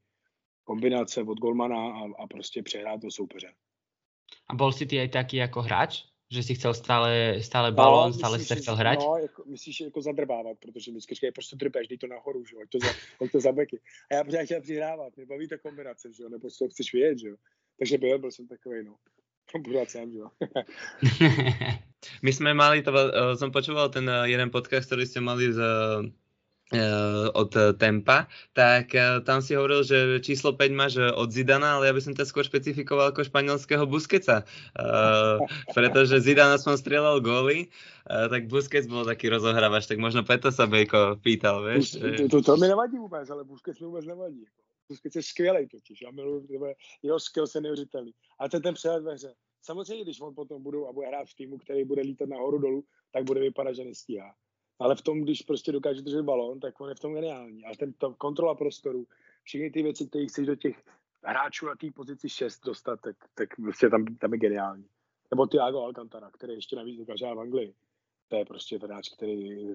[0.65, 3.53] Kombinace od golmana a, a prostě přehrát do soupeře.
[4.49, 6.10] A bol si ty aj taký jako hráč?
[6.31, 8.99] Že si chcel stále, stále balón, no, stále si chcel hrať?
[9.03, 12.63] No, jako, myslíš jako zadrbávat, protože vždycky říkají, prostě drpeš, dej to nahoru, že jo,
[12.71, 12.93] to za,
[13.33, 13.81] to za beky.
[14.11, 17.19] A já pořád chtěl přihrávat, mě baví ta kombinace, že jo, nebo co chceš vědět,
[17.19, 17.37] že jo.
[17.79, 18.95] Takže byl, byl jsem takový, no.
[19.65, 20.29] Pořád jsem, že jo.
[22.23, 25.61] My jsme mali, to, uh, som počúval ten uh, jeden podcast, ktorý ste mali z
[25.61, 26.30] uh, Eh,
[27.35, 31.91] od Tempa, tak eh, tam si hovoril, že číslo 5 máš eh, od Zidana, ale
[31.91, 34.47] ja by som ťa skôr špecifikoval ako španielského Busqueca,
[35.77, 37.67] pretože Zidane aspoň strieľal góly,
[38.07, 41.99] tak Busquets bol taký rozohrávač, tak možno preto sa Bejko pýtal, vieš.
[41.99, 44.47] To, to, to mi nevadí vůbec, ale Busquets mi vůbec nevadí.
[44.89, 46.47] Busquets je skvělý totiž, já miluji,
[47.03, 48.15] jeho skill se neuvěřitelný.
[48.39, 49.35] A to je ten přehled ve hře.
[49.63, 52.85] Samozřejmě, když on potom budou a bude hrát v týmu, který bude lítat nahoru dolů,
[53.13, 54.35] tak bude vypadat, že nestíhá
[54.81, 57.65] ale v tom, když prostě dokáže držet balón, tak on je v tom geniální.
[57.65, 59.07] A ten to, kontrola prostoru,
[59.43, 60.83] všechny ty věci, které chceš do těch
[61.23, 64.85] hráčů na té pozici 6 dostat, tak, tak prostě tam, tam je geniální.
[65.31, 67.75] Nebo Thiago Alcantara, který ještě navíc dokáže v Anglii.
[68.29, 69.69] To je prostě ten hráč, který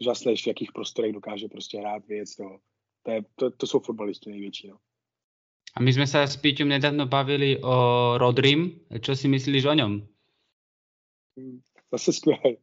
[0.00, 2.36] úžasný, v jakých prostorech dokáže prostě hrát věc.
[2.36, 2.58] To,
[3.02, 4.68] to, je, to, to jsou fotbalisti největší.
[4.68, 4.78] No.
[5.74, 8.80] A my jsme se s Píťom nedávno bavili o Rodrim.
[9.02, 10.08] Co si myslíš o něm?
[11.38, 11.60] Hmm,
[11.92, 12.56] zase skvělé.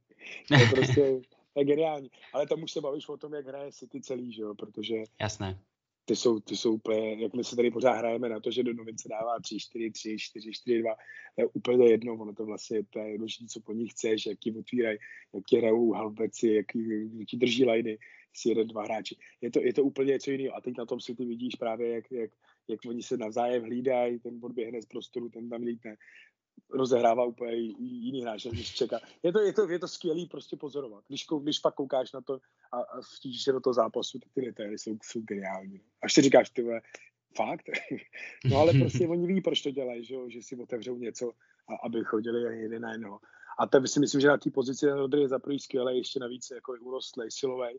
[0.47, 1.21] To je prostě
[1.59, 2.11] je geniální.
[2.33, 5.59] Ale tam už se bavíš o tom, jak hraje City celý, že jo, protože Jasné.
[6.05, 8.73] Ty jsou, ty jsou úplně, jak my se tady pořád hrajeme na to, že do
[8.73, 10.95] novin se dává 3, 4, 3, 4, 4, 2,
[11.35, 14.39] to je úplně jedno, ono to vlastně, to je důležité, co po nich chceš, jak
[14.39, 14.97] ti otvírají,
[15.33, 16.65] jak ti hrajou halbeci, jak,
[17.29, 17.97] ti drží lajny,
[18.33, 19.15] si jeden, dva hráči.
[19.41, 20.55] Je to, je to úplně něco jiného.
[20.55, 22.31] A teď na tom si ty vidíš právě, jak, jak,
[22.67, 25.95] jak oni se navzájem hlídají, ten odběhne z prostoru, ten tam lítne
[26.69, 28.99] rozehrává úplně jiný hráč, než čeká.
[29.23, 31.03] Je to, je to, je to skvělý prostě pozorovat.
[31.07, 32.39] Když, když pak koukáš na to
[32.71, 35.81] a, a vtížíš se do toho zápasu, tak ty detaily jsou, jsou geniální.
[36.03, 36.65] Až si říkáš, ty
[37.35, 37.65] fakt?
[38.45, 41.31] no ale prostě oni ví, proč to dělají, že, že si otevřou něco,
[41.67, 43.19] a, aby chodili jeden na jednoho.
[43.59, 46.51] A to si myslím, že na té pozici Rodry je za prvý skvělý, ještě navíc
[46.51, 47.77] jako je urostlý, silový,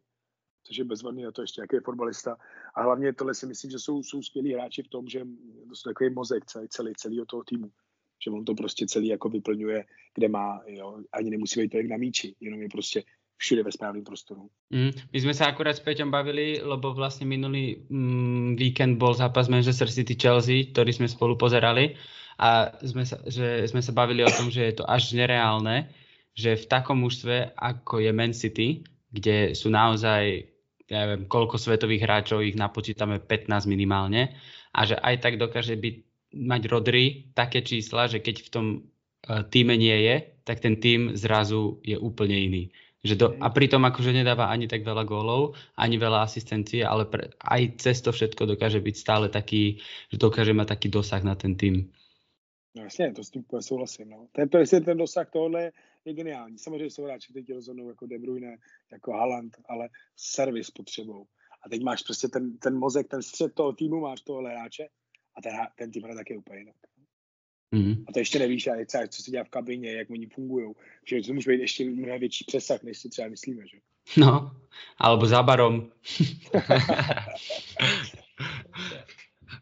[0.65, 2.37] což je bezvadný a to ještě jaký je fotbalista.
[2.75, 5.21] A hlavně tohle si myslím, že jsou, jsou skvělí hráči v tom, že
[5.69, 7.71] to jsou takový mozek celý, celý, celý toho týmu
[8.19, 11.87] že on to prostě celý jako vyplňuje, kde má, jo, ani nemusí být to jak
[11.87, 13.03] na míči, jenom je prostě
[13.37, 14.51] všude ve správném prostoru.
[14.71, 19.49] Mm, my jsme se akurát s Peťom bavili, lebo vlastně minulý mm, víkend bol zápas
[19.49, 21.95] Manchester City Chelsea, který jsme spolu pozerali
[22.39, 25.91] a jsme sa, že jsme se bavili o tom, že je to až nereálne,
[26.39, 30.47] že v takom mužstve, ako je Man City, kde sú naozaj
[30.89, 34.33] ja neviem, koľko svetových hráčov, ich napočítame 15 minimálne,
[34.73, 35.95] a že aj tak dokáže byť
[36.35, 41.17] mať Rodri také čísla, že keď v tom uh, týme nie je, tak ten tým
[41.17, 42.65] zrazu je úplne iný.
[43.05, 47.31] Že do, a pritom akože nedáva ani tak veľa gólov, ani veľa asistencií, ale pre,
[47.39, 49.79] aj cez to všetko dokáže byť stále taký,
[50.11, 51.93] že dokáže mať taký dosah na ten tým.
[52.77, 54.09] No jasně, to s tím souhlasím.
[54.09, 54.27] No.
[54.33, 55.73] Ten, ten, ten dosah tohle
[56.05, 56.59] je geniální.
[56.59, 58.57] Samozřejmě jsou hráči, kteří rozhodnou jako De Bruyne,
[58.93, 61.27] jako Haaland, ale servis potřebou.
[61.65, 64.87] A teď máš prostě ten, ten mozek, ten střed toho týmu, máš tohle hráče
[65.39, 66.77] a ten, ten tým hraje taky úplně jinak.
[67.75, 68.05] Mm.
[68.09, 70.75] A to ještě nevíš, a třeba, co se dělá v kabině, jak oni fungují.
[71.05, 73.79] Že to může být ještě mnohem větší přesah, než si třeba myslíme, že?
[74.17, 74.57] No,
[74.99, 75.93] alebo za barom.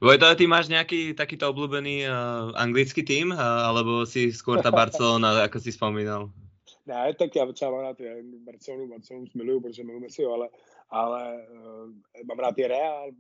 [0.01, 5.33] Vojto, ty máš nějaký takýto obľúbený uh, anglický tým, uh, alebo si skôr ta Barcelona,
[5.51, 6.31] jako si vzpomínal?
[6.87, 7.97] Ne, tak já třeba mám rád
[8.45, 10.49] Barcelonu, Barcelonu miluju, protože miluji si, ale,
[10.91, 11.91] ale uh,
[12.29, 13.11] mám rád i Real,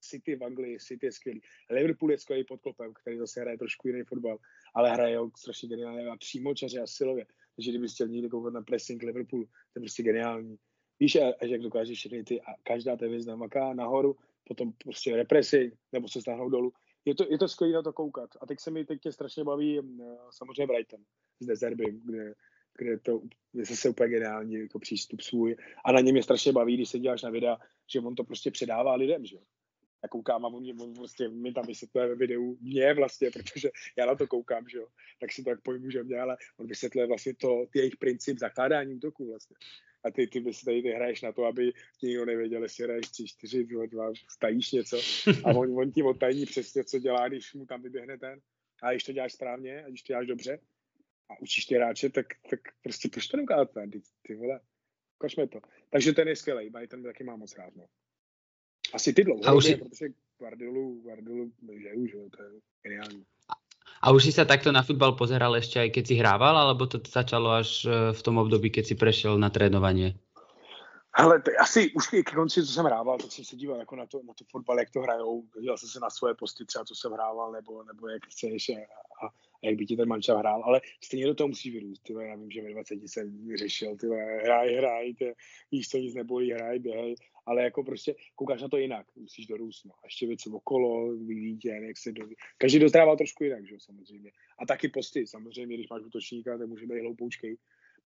[0.00, 1.40] City v Anglii, City je skvělý.
[1.70, 4.38] Liverpool je skvělý pod klopem, který zase hraje trošku jiný fotbal,
[4.74, 7.26] ale hraje ho strašně geniálně a přímo čaře a silově.
[7.56, 10.56] Takže kdyby chtěl někdo koukat na pressing Liverpool, to je prostě geniální.
[11.00, 15.72] Víš, a, jak dokáže všechny ty, a každá ta věc namaká nahoru, potom prostě represi,
[15.92, 16.72] nebo se stáhnou dolů.
[17.04, 18.30] Je to, je to skvělé na to koukat.
[18.40, 19.80] A teď se mi teď strašně baví
[20.30, 21.00] samozřejmě Brighton
[21.40, 22.34] s Dezerbym, kde,
[22.78, 23.22] kde to
[23.54, 25.56] je zase úplně geniální jako přístup svůj.
[25.84, 27.58] A na něm je strašně baví, když se díváš na videa,
[27.92, 29.36] že on to prostě předává lidem, že
[30.02, 34.06] já koukám a on, on prostě mi tam vysvětluje ve videu mě vlastně, protože já
[34.06, 34.86] na to koukám, že jo,
[35.20, 38.38] tak si to tak pojmu, že mě, ale on vysvětluje vlastně to, ty jejich princip
[38.38, 39.56] zakládání útoku vlastně.
[40.04, 43.08] A ty, ty, si tady ty hraješ na to, aby ti nikdo nevěděl, jestli hraješ
[43.08, 45.00] tři, čtyři, dva, dva, stajíš něco
[45.44, 48.40] a on, on ti odtajní přesně, co dělá, když mu tam vyběhne ten.
[48.82, 50.58] A když to děláš správně, a když to děláš dobře
[51.28, 54.60] a učíš ty hráče, tak, tak prostě proč to neukázat, ty, ty vole,
[55.18, 55.60] ukažme to.
[55.90, 57.76] Takže ten je skvělý, ten taky má moc rád.
[57.76, 57.86] No.
[58.94, 59.74] Asi ty dlouho, už...
[59.78, 60.06] protože
[60.38, 61.50] Guardiolu, Guardiolu
[61.82, 62.50] žejú, že to je
[62.82, 63.24] geniální.
[64.02, 67.02] A už si sa takto na futbal pozeral ešte aj keď si hrával, alebo to
[67.02, 70.14] začalo až e, v tom období, keď si prešiel na trénovanie?
[71.18, 74.22] Ale asi už ke konci, co jsem hrával, tak jsem se díval jako na to,
[74.22, 75.42] na to fotbal, jak to hrajou.
[75.60, 78.68] Díval jsem se na svoje posty, třeba co jsem hrával, nebo, nebo jak chceš.
[78.68, 79.30] A, a
[79.62, 82.02] jak by ti ten manča hrál, ale stejně do toho musí vyrůst.
[82.02, 84.06] Tyhle, já vím, že ve 20 jsem vyřešil, ty
[84.42, 85.32] hraj, hraj, ty,
[85.72, 87.14] víš, co nic nebolí, hraj, běhej,
[87.46, 89.92] ale jako prostě koukáš na to jinak, musíš dorůst, no.
[89.92, 92.28] A ještě věci okolo, vyvíjet, jak se do...
[92.58, 94.30] Každý dostrává trošku jinak, že jo, samozřejmě.
[94.58, 97.56] A taky posty, samozřejmě, když máš útočníka, tak může být hloupoučkej,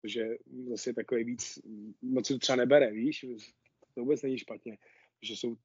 [0.01, 0.29] protože
[0.69, 1.59] zase takový víc,
[2.03, 3.27] moc to třeba nebere, víš,
[3.95, 4.79] to vůbec není špatně,
[5.23, 5.57] že jsou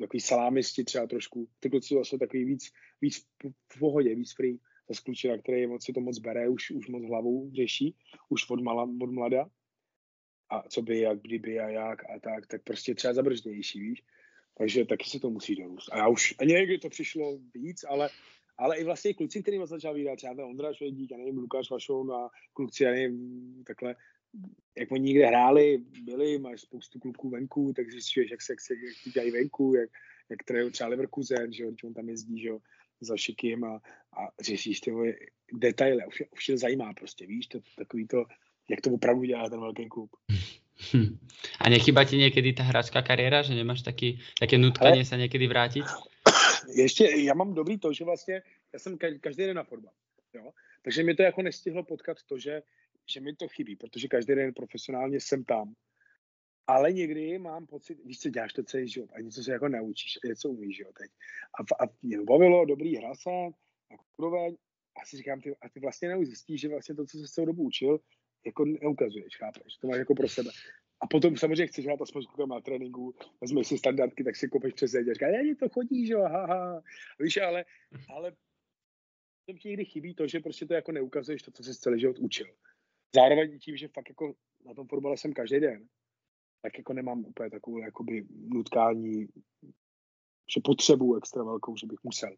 [0.00, 3.26] takový salámisti třeba trošku, ty kluci jsou takový víc, víc
[3.72, 7.04] v pohodě, víc free, zase klučina, který moc si to moc bere, už, už moc
[7.04, 7.96] hlavou řeší,
[8.28, 9.50] už od, mala, od mlada,
[10.50, 14.02] a co by, jak kdyby a jak a tak, tak prostě třeba zabrždější, víš.
[14.58, 15.92] Takže taky se to musí dorůst.
[15.92, 18.10] A já už, a někdy to přišlo víc, ale,
[18.58, 22.12] ale i vlastně kluci, kterým začal vydat, třeba ten Ondra Švedík, a nevím, Lukáš Vašoun
[22.12, 23.96] a kluci, já nevím, takhle,
[24.78, 28.74] jak oni někde hráli, byli, máš spoustu klubků venku, tak zjistíš, jak se, jak se
[28.74, 29.90] jak dělají venku, jak,
[30.30, 32.58] jak třeba Leverkusen, že on tam jezdí, že jo,
[33.00, 33.80] za Šikim a,
[34.12, 34.92] a řešíš ty
[35.52, 36.06] detaily.
[36.06, 38.24] Už, už tě zajímá prostě, víš, to, takový to,
[38.70, 40.10] jak to opravdu dělá ten velký klub.
[41.60, 45.84] A nechybá ti někdy ta hráčská kariéra, že nemáš taky, také nutkání se někdy vrátit?
[46.74, 49.92] Ještě, já mám dobrý to, že vlastně, já jsem každý den na fotbal,
[50.34, 50.50] jo?
[50.82, 52.62] takže mi to jako nestihlo potkat to, že,
[53.12, 55.74] že mi to chybí, protože každý den profesionálně jsem tam.
[56.68, 60.18] Ale někdy mám pocit, víš co, děláš to celý život a něco se jako naučíš
[60.24, 61.10] a něco umíš, jo, teď.
[61.60, 63.30] A, a mě bavilo, dobrý, se,
[63.90, 64.56] jako úroveň,
[65.02, 67.62] a si říkám, ty, a ty vlastně neuzjistíš, že vlastně to, co jsi celou dobu
[67.62, 68.00] učil,
[68.46, 70.50] jako neukazuješ, chápeš, to máš jako pro sebe.
[71.00, 74.90] A potom samozřejmě chceš hrát aspoň na tréninku, vezmeš si standardky, tak si kopeš přes
[74.90, 76.82] zeď a říkáš, ne, to chodí, že jo, haha.
[77.20, 77.64] Víš, ale,
[78.08, 78.32] ale
[79.46, 82.18] to ti někdy chybí to, že prostě to jako neukazuješ to, co jsi celý život
[82.18, 82.46] učil.
[83.14, 85.88] Zároveň tím, že fakt jako na tom fotbale jsem každý den,
[86.62, 89.26] tak jako nemám úplně takovou jakoby nutkání,
[90.54, 92.30] že potřebu extra velkou, že bych musel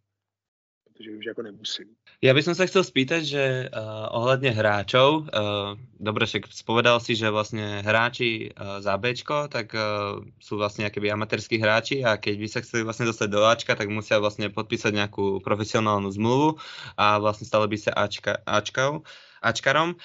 [1.01, 1.89] protože už jako nemusím.
[2.21, 7.17] Ja by som sa chcel spýtať, že uh, ohľadne hráčov, uh, dobre, však spovedal si,
[7.17, 12.35] že vlastne hráči uh, za Bčko, tak uh, sú vlastne akéby amatérskí hráči a keď
[12.37, 16.61] by sa chceli vlastne dostať do Ačka, tak musia vlastne podpísať nejakú profesionálnu zmluvu
[17.01, 19.01] a vlastne stali by sa Ačka, Ačkou,
[19.41, 19.97] Ačkarom.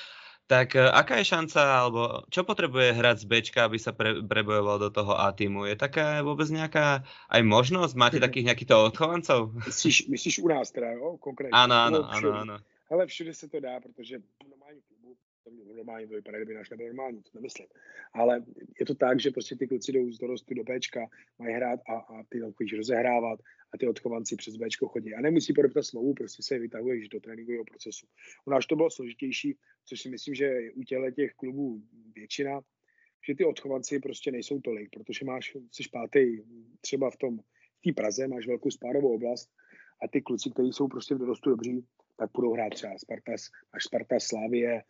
[0.46, 4.78] Tak e, aká je šanca, alebo čo potrebuje hrať z Bčka, aby sa pre, prebojoval
[4.78, 5.66] do toho A týmu?
[5.66, 7.94] Je taká vôbec nejaká aj možnosť?
[7.98, 8.26] Máte mhm.
[8.30, 9.58] takých nejakýchto odchovancov?
[9.66, 11.18] Myslíš, myslíš u nás teda, jo?
[11.18, 11.58] Konkrétně.
[11.58, 12.58] Ano, ano, ano, ano.
[12.92, 14.82] Ale všude se to dá, protože normální
[15.46, 17.68] klubu, normální to vypadá, kdyby náš nebyl normální, to nemyslím.
[18.14, 18.46] Ale
[18.80, 21.08] je to tak, že prostě ty kluci jdou z dorostu do Bčka,
[21.40, 23.40] mají hrát a, a ty tam chodíš rozehrávat
[23.74, 25.14] a ty odchovanci přes Bčko chodí.
[25.14, 28.08] A nemusí podepsat smlouvu, prostě se vytahuješ do tréninkového procesu.
[28.46, 31.82] U nás to bylo složitější, což si myslím, že u těle těch klubů
[32.16, 32.62] většina,
[33.28, 36.42] že ty odchovanci prostě nejsou tolik, protože máš, jsi pátý
[36.82, 37.38] třeba v tom,
[37.78, 39.50] v té Praze, máš velkou spárovou oblast
[40.04, 41.86] a ty kluci, kteří jsou prostě v dorostu dobří,
[42.18, 43.42] tak budou hrát třeba Spartas,
[43.74, 44.84] máš Sparta Slavie,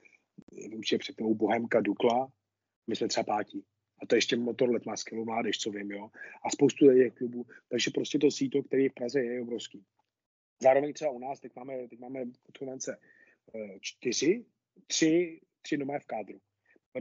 [0.77, 2.31] určitě před tou Bohemka Dukla,
[2.87, 3.65] my jsme třeba pátí.
[4.01, 6.09] A to ještě Motorlet má skvělou mládež, co vím, jo.
[6.45, 7.45] A spoustu těch klubů.
[7.69, 9.85] Takže prostě to síto, který v Praze je, je obrovský.
[10.61, 12.97] Zároveň třeba u nás, teď máme, teď máme odchovance
[13.55, 14.45] eh, čtyři,
[14.87, 16.39] tři, tři doma v kádru.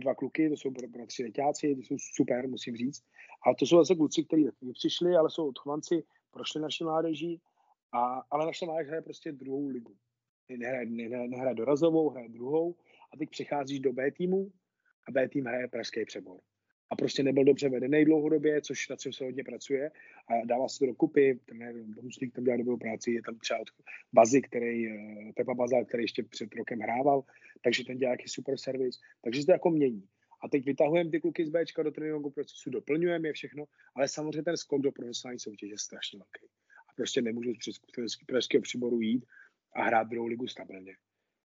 [0.01, 0.73] Dva kluky, to jsou
[1.07, 3.05] tři letáci, to jsou super, musím říct.
[3.47, 7.41] A to jsou zase kluci, kteří přišli, ale jsou odchovanci, prošli naši mládeží,
[7.93, 9.97] a, ale naše mládež hraje prostě druhou ligu.
[10.49, 10.87] Nehraje,
[11.29, 12.77] nehraje dorazovou, hraje druhou
[13.15, 14.53] a teď přecházíš do B týmu
[15.09, 16.41] a B tým hraje pražský přebor
[16.91, 19.91] a prostě nebyl dobře vedený dlouhodobě, což na čem se hodně pracuje
[20.29, 23.61] a dává se to do kupy, ten Husník tam dělá dobrou práci, je tam třeba
[23.61, 23.69] od
[24.13, 27.25] Bazy, který, eh, Pepa Baza, který ještě před rokem hrával,
[27.65, 30.09] takže ten dělá jaký super servis, takže se to jako mění.
[30.43, 34.43] A teď vytahujeme ty kluky z Bčka do tréninkového procesu, doplňujeme je všechno, ale samozřejmě
[34.43, 36.47] ten skok do profesionální soutěže je strašně velký.
[36.91, 37.53] A prostě nemůžu
[38.07, 39.25] z pražského příboru jít
[39.73, 40.97] a hrát druhou ligu stabilně.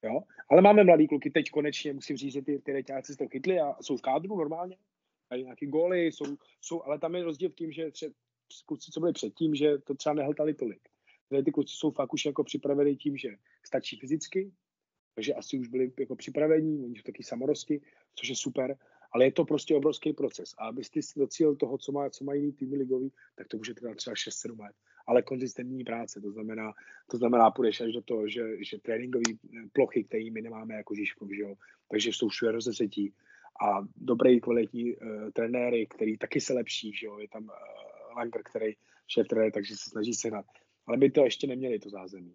[0.04, 0.20] Jo?
[0.50, 3.76] Ale máme mladý kluky, teď konečně musím říct, že ty, ty reťáci to chytli a
[3.82, 4.76] jsou v kádru normálně,
[5.30, 8.12] a nějaký góly, jsou, jsou, ale tam je rozdíl v tím, že třeba
[8.66, 10.88] kluci, co byli předtím, že to třeba nehltali tolik.
[11.28, 13.28] Tady ty kluci jsou fakt už jako připraveni tím, že
[13.66, 14.52] stačí fyzicky,
[15.14, 17.80] takže asi už byli jako připravení, oni jsou taky samorosti,
[18.14, 18.76] což je super,
[19.12, 20.54] ale je to prostě obrovský proces.
[20.58, 23.96] A abyste si docílil toho, co, má, co mají týmy ligový, tak to může trvat
[23.96, 24.76] třeba 6-7 let.
[25.06, 26.72] Ale konzistentní práce, to znamená,
[27.10, 29.22] to znamená, půjdeš až do toho, že, že tréninkové
[29.72, 31.54] plochy, které my nemáme jako Žižkov, že jo,
[31.88, 33.14] takže jsou všude rozesetí,
[33.62, 38.42] a dobrý kvalitní uh, trenéry, který taky se lepší, že jo, je tam uh, Langer,
[38.42, 38.72] který
[39.08, 40.46] šéf trenér, takže se snaží sehnat.
[40.86, 42.34] Ale my to ještě neměli, to zázemí.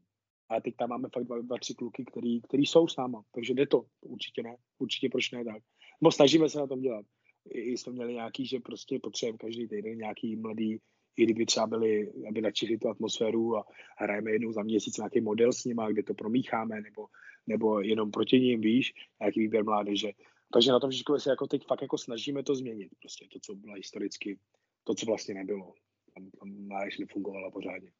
[0.49, 3.53] A teď tam máme fakt dva, dva tři kluky, který, který jsou s náma, takže
[3.53, 5.63] jde to, určitě ne, určitě proč ne tak.
[6.01, 7.05] No snažíme se na tom dělat.
[7.49, 10.79] I jsme měli nějaký, že prostě potřebujeme každý týden nějaký mladý
[11.19, 13.65] i kdyby třeba byli, aby načili tu atmosféru a
[13.97, 17.08] hrajeme jednou za měsíc nějaký model s nima, kde to promícháme, nebo,
[17.47, 20.12] nebo jenom proti ním, víš, nějaký výběr mládeže.
[20.53, 23.55] Takže na tom Žižkově se jako teď fakt jako snažíme to změnit, prostě to, co
[23.55, 24.39] bylo historicky,
[24.84, 25.73] to, co vlastně nebylo.
[26.13, 27.91] Tam, tam mládež nefungovala pořádně.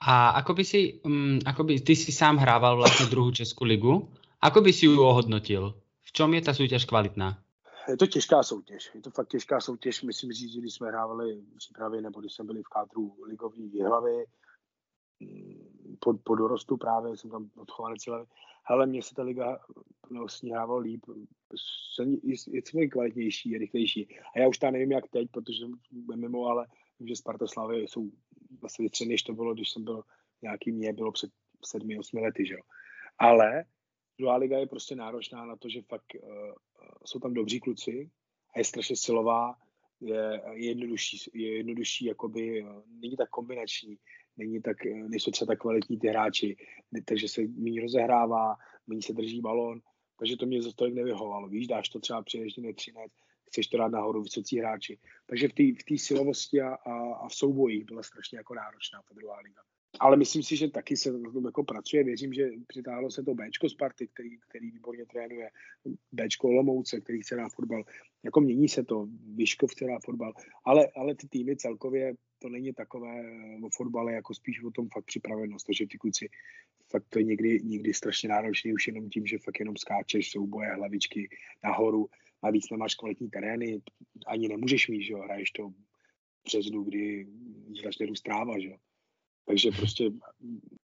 [0.00, 4.08] A ako by si, um, ako by, ty si sám hrával vlastně druhou Českou ligu,
[4.40, 5.74] ako by si ju ohodnotil?
[6.02, 7.38] V čom je ta soutěž kvalitná?
[7.88, 8.90] Je to těžká soutěž.
[8.94, 10.02] Je to fakt těžká soutěž.
[10.02, 13.80] Myslím říct, že když jsme hrávali v přípravě, nebo když jsme byli v kádru ligovní
[13.80, 14.24] hlavy,
[15.20, 18.26] mm, po, po dorostu právě, jsem tam odchovaný celé.
[18.64, 19.58] Ale mně se ta liga
[20.10, 21.06] vlastně hrával líp,
[22.52, 24.08] je to kvalitnější, je rychlejší.
[24.36, 25.72] A já už tam nevím, jak teď, protože jsem
[26.16, 26.66] mimo, ale
[26.98, 28.10] vím, že Sparta Slavy jsou
[28.60, 30.02] vlastně větší, než to bylo, když jsem byl
[30.42, 31.30] nějaký mě, bylo před
[31.64, 32.60] sedmi, osmi lety, že jo.
[33.18, 33.64] Ale
[34.22, 36.54] druhá liga je prostě náročná na to, že fakt uh,
[37.04, 38.10] jsou tam dobří kluci
[38.54, 39.54] a je strašně silová,
[40.00, 43.98] je, je jednodušší, je jednodušší, jakoby, není tak kombinační,
[44.36, 46.56] není tak, nejsou třeba tak kvalitní ty hráči,
[47.04, 48.56] takže se méně rozehrává,
[48.86, 49.80] méně se drží balon,
[50.18, 51.48] takže to mě za tolik nevyhovalo.
[51.48, 53.12] Víš, dáš to třeba přiježdí netřinec,
[53.46, 54.98] chceš to dát nahoru vysocí hráči.
[55.26, 55.62] Takže v té
[55.94, 59.62] v silovosti a, a, a v soubojích byla strašně jako náročná ta druhá liga
[60.00, 62.04] ale myslím si, že taky se na tom jako pracuje.
[62.04, 65.50] Věřím, že přitáhlo se to Bčko Sparty, který, který výborně trénuje,
[66.12, 67.84] Bčko Olomouce, který chce na fotbal.
[68.22, 70.32] Jako mění se to, Vyškov chce na fotbal,
[70.64, 73.22] ale, ale ty týmy celkově to není takové
[73.62, 76.28] o fotbale, jako spíš o tom fakt připravenost, takže ty kluci
[76.90, 80.74] fakt to je někdy, někdy strašně náročný už jenom tím, že fakt jenom skáčeš souboje,
[80.74, 81.28] hlavičky
[81.64, 82.08] nahoru,
[82.42, 83.82] a víc nemáš kvalitní terény,
[84.26, 85.74] ani nemůžeš mít, že jo, hraješ to v
[86.44, 87.26] březnu, kdy
[87.84, 88.76] začne růst tráva, že jo.
[89.46, 90.10] Takže prostě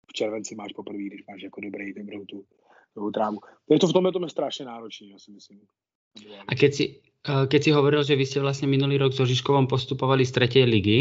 [0.10, 2.46] v červenci máš poprvé, když máš jako dobrý, dobrou tu,
[2.94, 3.40] tu trávu.
[3.68, 5.60] Takže to v tom je náročné, já si myslím.
[6.48, 6.86] A keď si,
[7.28, 10.64] eh, keď si hovoril, že vy ste vlastne minulý rok so Žižkovom postupovali z tretej
[10.64, 11.00] ligy,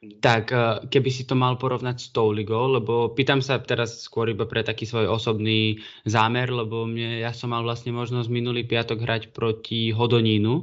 [0.00, 0.24] mm.
[0.24, 4.32] tak eh, keby si to mal porovnať s tou ligou, lebo pýtam sa teraz skôr
[4.32, 9.04] iba pre taký svoj osobný zámer, lebo mne, ja som mal vlastne možnosť minulý piatok
[9.04, 10.54] hrať proti Hodonínu,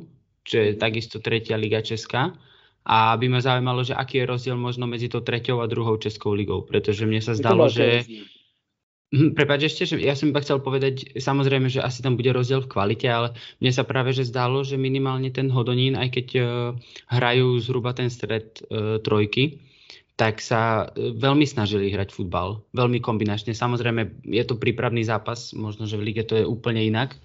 [0.41, 0.79] čo je mm.
[0.81, 2.33] takisto tretia liga Česká.
[2.85, 6.37] A by ma zaujímalo, že aký je rozdiel možno medzi tou treťou a druhou Českou
[6.37, 8.05] ligou, pretože mne sa zdalo, že...
[9.09, 12.65] Hm, Prepač ešte, že ja som iba chcel povedať, samozrejme, že asi tam bude rozdiel
[12.65, 16.45] v kvalite, ale mne sa práve že zdalo, že minimálne ten Hodonín, aj keď uh,
[17.13, 19.61] hrajú zhruba ten stred uh, trojky,
[20.17, 22.65] tak sa uh, veľmi snažili hrať futbal.
[22.73, 23.53] Veľmi kombinačne.
[23.53, 27.15] Samozrejme, je to prípravný zápas, možno, že v lige to je úplne inak,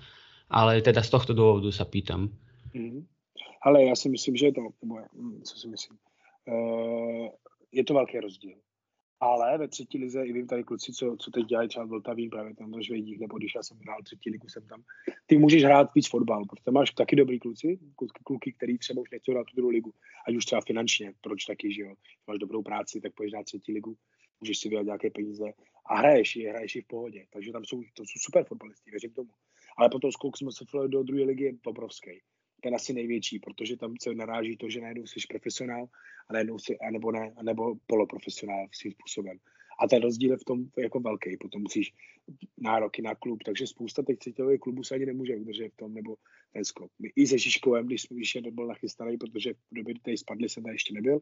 [0.53, 2.29] ale teda z tohto dôvodu sa pýtam.
[2.77, 3.20] Mm-hmm.
[3.63, 5.99] Ale já si myslím, že je to, nebo hm, co si myslím,
[6.49, 7.29] uh,
[7.73, 8.59] je to velký rozdíl.
[9.23, 12.55] Ale ve třetí lize, i vím tady kluci, co, co teď dělají třeba Vltavín, právě
[12.55, 14.83] tam do Švejdík, nebo když já jsem hrál třetí ligu, jsem tam,
[15.27, 19.11] ty můžeš hrát víc fotbal, protože máš taky dobrý kluci, kluky, kluky, který třeba už
[19.11, 19.93] nechtějí hrát tu druhou ligu,
[20.29, 21.95] ať už třeba finančně, proč taky, že jo,
[22.27, 23.97] máš dobrou práci, tak půjdeš na třetí ligu,
[24.41, 25.45] můžeš si vydělat nějaké peníze
[25.87, 29.13] a hraješ je, hraješ je v pohodě, takže tam jsou, to jsou super fotbalisti, věřím
[29.13, 29.31] tomu.
[29.77, 32.21] Ale potom skok jsme se do druhé ligy je obrovský
[32.61, 35.87] ten asi největší, protože tam se naráží to, že najednou jsi profesionál
[36.29, 39.39] a najednou si, anebo ne, anebo poloprofesionál svým způsobem.
[39.81, 41.93] A ten rozdíl je v tom jako velký, potom musíš
[42.59, 46.17] nároky na klub, takže spousta teď citových klubů se ani nemůže udržet v tom, nebo
[46.53, 46.93] ten skok.
[46.99, 50.49] My i se Žižkovem, když jsme ještě nebyl nachystaný, protože v době, kdy tady spadli,
[50.49, 51.21] jsem tady ještě nebyl,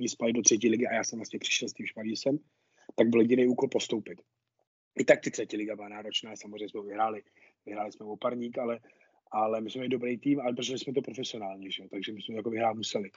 [0.00, 2.38] oni spadli do třetí ligy a já jsem vlastně přišel s tím jsem,
[2.94, 4.20] tak byl jediný úkol postoupit.
[4.98, 7.22] I tak ty třetí liga byla náročná, samozřejmě jsme vyhráli,
[7.66, 8.80] vyhráli jsme oparník, ale
[9.36, 11.88] ale my jsme měli dobrý tým, ale protože jsme to profesionálně, že?
[11.90, 13.10] takže my jsme jako vyhrát museli,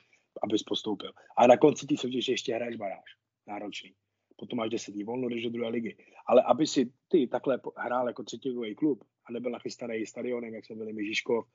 [0.44, 1.12] abys postoupil.
[1.38, 3.16] A na konci té soutěže ještě hraješ baráž,
[3.48, 3.94] náročný.
[4.36, 5.98] Potom máš 10 dní volno, jdeš do druhé ligy.
[6.26, 10.76] Ale aby si ty takhle hrál jako třetí klub a nebyl nachystaný stadionem, jak jsme
[10.76, 11.46] byli my Žižkov,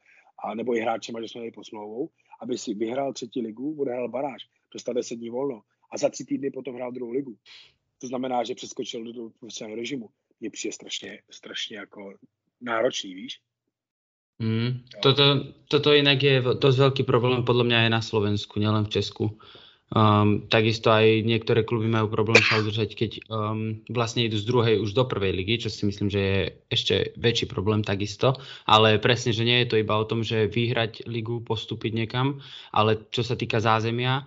[0.45, 4.49] a nebo i hráčema, že jsme měli posmlouvou, aby si vyhrál třetí ligu, odehrál baráž,
[4.73, 7.37] dostal 10 dní volno a za tři týdny potom hrál druhou ligu.
[8.01, 10.09] To znamená, že přeskočil do profesionálního režimu.
[10.41, 12.15] Mně přijde strašně, strašně jako
[12.61, 13.41] náročný, víš?
[14.43, 18.93] Mm, toto, toto inak je dosť veľký problém podľa mňa aj na Slovensku, nielen v
[18.99, 19.39] Česku.
[19.95, 24.77] Um, takisto aj niektoré kluby majú problém sa udržať, keď um, vlastne idú z druhej
[24.83, 28.35] už do prvej ligy, čo si myslím, že je ešte väčší problém takisto.
[28.67, 32.43] Ale presne, že nie je to iba o tom, že vyhrať ligu, postúpiť niekam,
[32.75, 34.27] ale čo sa týka zázemia,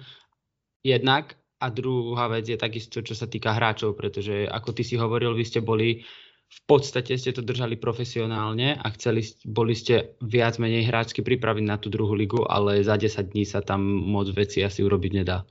[0.87, 5.33] jednak a druhá vec je takisto, čo sa týka hráčov, pretože ako ty si hovoril,
[5.33, 6.05] vy ste boli
[6.47, 11.75] v podstate ste to držali profesionálne a chceli, boli ste viac menej hráčsky pripraviť na
[11.75, 15.43] tú druhú ligu, ale za 10 dní sa tam moc veci asi urobiť nedá.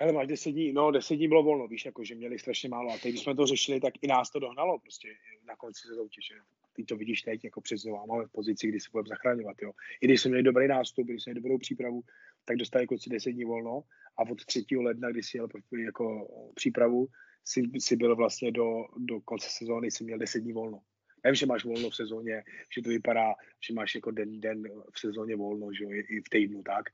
[0.00, 2.92] Ale máš 10 dní, no 10 dní bylo volno, víš, jako že měli strašně málo
[2.92, 5.08] a teď, když jsme to řešili, tak i nás to dohnalo prostě
[5.48, 6.34] na konci se soutěže.
[6.72, 9.56] ty to vidíš teď jako přes máme v pozici, kdy se budeme zachraňovat.
[9.62, 9.72] Jo.
[10.00, 12.02] I když jsme měli dobrý nástup, když jsme měli dobrou přípravu,
[12.44, 13.82] tak dostali kluci 10 dní volno
[14.16, 14.64] a od 3.
[14.76, 15.48] ledna, kdy si jel
[15.84, 17.08] jako přípravu,
[17.44, 20.80] si, si byl vlastně do, do konce sezóny, si měl 10 dní volno.
[21.24, 22.42] Nevím, že máš volno v sezóně,
[22.74, 23.34] že to vypadá,
[23.68, 24.62] že máš jako den, den
[24.94, 26.84] v sezóně volno, že jo, i v týdnu tak.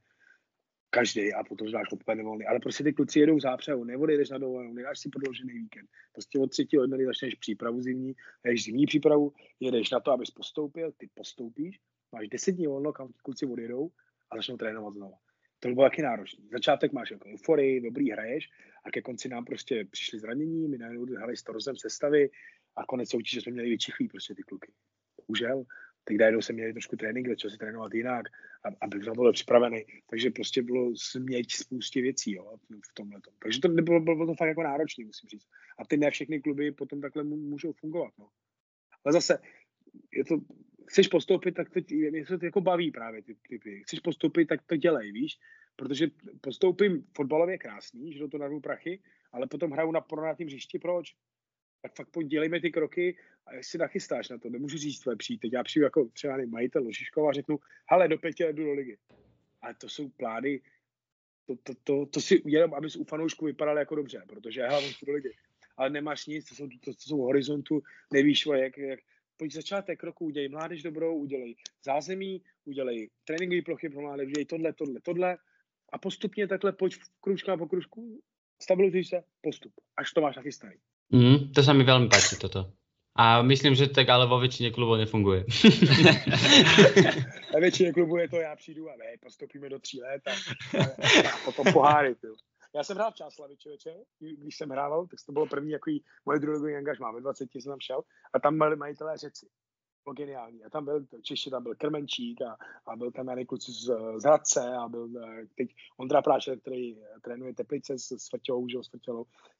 [0.90, 2.46] Každý a potom dáš úplně volný.
[2.46, 5.90] Ale prostě ty kluci jedou zápřehu, neodejdeš na dovolenou, nedáš si prodloužený víkend.
[6.12, 10.92] Prostě od třetí ledna, začneš přípravu zimní, jdeš zimní přípravu, jedeš na to, abys postoupil,
[10.92, 11.80] ty postoupíš,
[12.12, 13.90] máš 10 dní volno, kam kluci odjedou
[14.30, 15.14] a začnou trénovat znovu.
[15.60, 16.44] To bylo taky náročné.
[16.52, 18.48] Začátek máš jako euforii, dobrý hraješ
[18.84, 22.30] a ke konci nám prostě přišli zranění, my najednou hráli s Torzem sestavy
[22.76, 24.72] a konec soutěže jsme měli vyčichlý prostě ty kluky.
[25.16, 25.64] Bohužel,
[26.04, 28.26] teď najednou jsme měli trošku trénink, začal si trénovat jinak
[28.64, 29.84] a, a byl byl připravený.
[30.10, 32.56] Takže prostě bylo směť spoustě věcí jo,
[32.90, 33.20] v tomhle.
[33.42, 35.46] Takže to bylo, bylo to fakt jako náročné, musím říct.
[35.78, 38.12] A ty ne všechny kluby potom takhle můžou fungovat.
[38.18, 38.28] No.
[39.04, 39.38] Ale zase,
[40.12, 40.40] je to,
[40.86, 41.80] chceš postoupit, tak to,
[42.10, 43.82] mě se to jako baví právě ty typy.
[43.82, 45.38] Chceš postoupit, tak to dělej, víš?
[45.76, 46.06] Protože
[46.40, 49.00] postoupím fotbalově krásný, že do to narvu prachy,
[49.32, 51.14] ale potom hraju na porovnátým hřišti, proč?
[51.82, 53.16] Tak fakt pojď dělejme ty kroky
[53.46, 55.38] a jestli si nachystáš na to, nemůžu říct tvoje přijít.
[55.38, 58.98] Teď já přijdu jako třeba majitel Ložiškova a řeknu, hele, do pěti jdu do ligy.
[59.62, 60.60] Ale to jsou plány,
[61.46, 65.12] to, to, to, to si jenom, abys u fanoušku vypadal jako dobře, protože já do
[65.12, 65.36] ligy.
[65.76, 67.82] Ale nemáš nic, to jsou, to, to jsou horizontu,
[68.12, 69.00] nevíš, jak, jak,
[69.36, 74.72] pojď začátek roku, udělej mládež dobrou, udělej zázemí, udělej tréninkové plochy pro mládež, udělej tohle,
[74.72, 75.38] tohle, tohle
[75.92, 78.20] a postupně takhle pojď kružka po kružku,
[78.62, 80.74] stabilizuj se, postup, až to máš nachystaný.
[81.10, 82.72] Mm, to se mi velmi páči toto.
[83.18, 85.44] A myslím, že tak ale vo většině klubů nefunguje.
[87.54, 90.32] Ve většině klubů je to, já přijdu a ne, postupíme do tří let a,
[90.78, 90.84] a,
[91.28, 92.14] a potom poháry.
[92.14, 92.26] Ty.
[92.76, 95.90] Já jsem hrál v Čáslavi, člověče, když jsem hrával, tak to bylo první jako
[96.26, 98.02] moje druhé angažmá, ve 20 jsem tam šel
[98.32, 99.48] a tam byli majitelé řeci.
[100.04, 100.64] Bylo geniální.
[100.64, 102.56] A tam byl, Češi tam byl Krmenčík a,
[102.86, 103.84] a byl tam kluci z,
[104.16, 108.78] z Hradce a byl eh, teď Ondra Prášek, který eh, trénuje Teplice s Svrťou, že,
[108.82, 108.90] s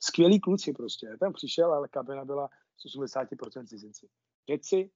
[0.00, 1.16] Skvělí kluci prostě.
[1.20, 4.08] Tam přišel, ale kabina byla z 80% cizinci.
[4.48, 4.90] Řeci,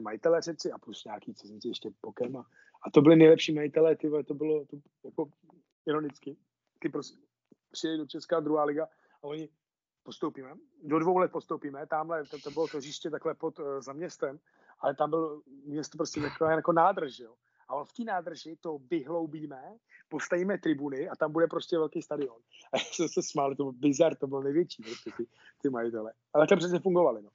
[0.00, 2.36] majitelé řeci a plus nějaký cizinci ještě pokem.
[2.36, 2.40] A,
[2.86, 5.30] a to byly nejlepší majitelé, ty, to bylo to, jako
[5.86, 6.36] ironicky.
[6.78, 7.31] Ty prostě
[7.72, 8.84] přijeli do Česká druhá liga
[9.22, 9.48] a oni
[10.02, 13.92] postoupíme, do dvou let postoupíme, tamhle, to, to bylo to říště takhle pod uh, za
[13.92, 14.38] městem,
[14.80, 17.34] ale tam byl město prostě takové jako nádrž, jo.
[17.68, 22.36] A v té nádrži to vyhloubíme, postavíme tribuny a tam bude prostě velký stadion.
[22.72, 25.26] A já jsem se smál, to byl bizar, to byl největší, prostě ty,
[25.62, 26.12] ty majitele.
[26.34, 27.30] Ale to přesně fungovaly, no.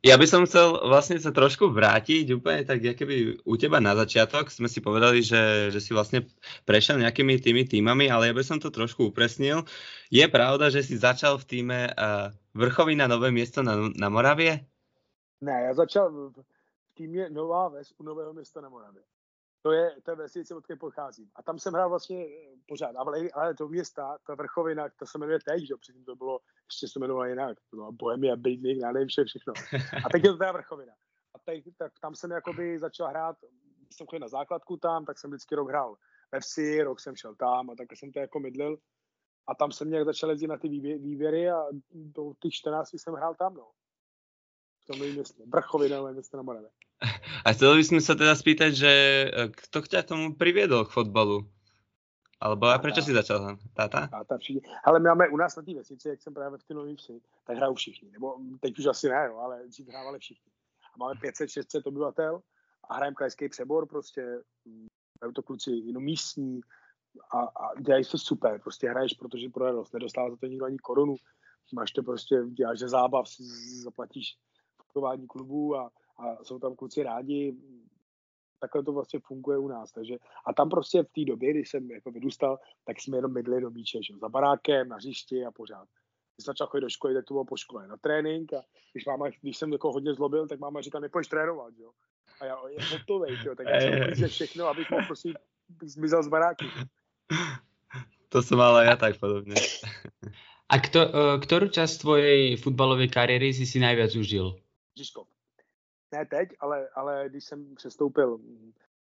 [0.00, 4.48] Ja by som chcel vlastne sa trošku vrátiť úplne tak, keby u teba na začiatok
[4.48, 6.24] sme si povedali, že, že si vlastne
[6.64, 9.68] prešiel nejakými tými týmami, ale ja by som to trošku upresnil.
[10.08, 14.64] Je pravda, že si začal v týme uh, Vrchovina Nové město na, na Moravě?
[15.40, 19.02] Ne, já začal v týmě Nová Ves u Nového města na Moravě.
[19.62, 21.30] To je, to je vesnice, odkud pocházím.
[21.36, 22.26] A tam jsem hrál vlastně
[22.68, 22.96] pořád.
[22.96, 26.40] Ale, ale to města, ta vrchovina, to se jmenuje teď, že předtím to bylo,
[26.70, 27.58] ještě se jmenovalo jinak.
[27.70, 29.52] To bylo Bohemia, Bydlik, já nevím vše, všechno.
[30.04, 30.92] A teď je to ta vrchovina.
[31.34, 33.36] A teď, tak tam jsem jakoby začal hrát,
[33.92, 35.96] jsem chodil na základku tam, tak jsem vždycky rok hrál
[36.32, 38.78] ve vsi, rok jsem šel tam a tak jsem to jako mydlil.
[39.46, 43.34] A tam jsem nějak začal jezdit na ty výběry a do těch 14 jsem hrál
[43.34, 43.70] tam, no.
[44.82, 45.42] V tom městě.
[45.46, 46.70] Vrchovina, město na Moravě.
[47.46, 51.48] A chceli by sme sa teda spýtať, že e, kto ťa tomu priviedol k fotbalu?
[52.40, 53.54] Alebo a prečo si začal tam?
[53.76, 54.08] Táta?
[54.08, 54.64] Táta všichni.
[54.84, 57.20] Ale my máme u nás na té vesnici, jak jsem právě v ty nový vsi,
[57.44, 58.10] tak hrajou všichni.
[58.10, 60.52] Nebo teď už asi ne, jo, ale dřív hrávali všichni.
[60.94, 62.40] A máme 500-600 obyvatel
[62.88, 64.22] a hrajeme krajský přebor, prostě
[65.20, 66.60] hrajou to kluci jenom místní
[67.34, 68.60] a, a dělají to super.
[68.60, 69.92] Prostě hraješ, protože pro radost.
[69.92, 71.14] Nedostává za to nikdo ani korunu.
[71.74, 73.42] Máš to prostě, děláš že zábav, si
[73.82, 74.36] zaplatíš
[74.92, 75.90] fungování klubu a,
[76.20, 77.56] a jsou tam kluci rádi,
[78.60, 79.92] takhle to vlastně funguje u nás.
[79.92, 80.14] Takže,
[80.46, 83.70] a tam prostě v té době, kdy jsem jako vyrůstal, tak jsme jenom bydli do
[83.70, 84.18] míče, že?
[84.20, 85.88] za barákem, na hřišti a pořád.
[86.36, 88.62] Když jsem začal chodit do školy, tak to bylo po škole na trénink a
[88.92, 91.90] když, máma, když jsem jako hodně zlobil, tak máma říká, nepojď trénovat, jo.
[92.40, 93.80] A já je hotový, jo, tak já
[94.14, 95.32] jsem všechno, abych mohl prostě
[95.82, 96.66] zmizel z baráky.
[98.28, 99.54] To jsem ale já tak podobně.
[100.70, 101.02] A kto,
[101.42, 104.54] ktorú časť tvojej futbalovej kariéry si si najviac užil?
[104.94, 105.26] Žižkov
[106.12, 108.38] ne teď, ale, ale když jsem přestoupil,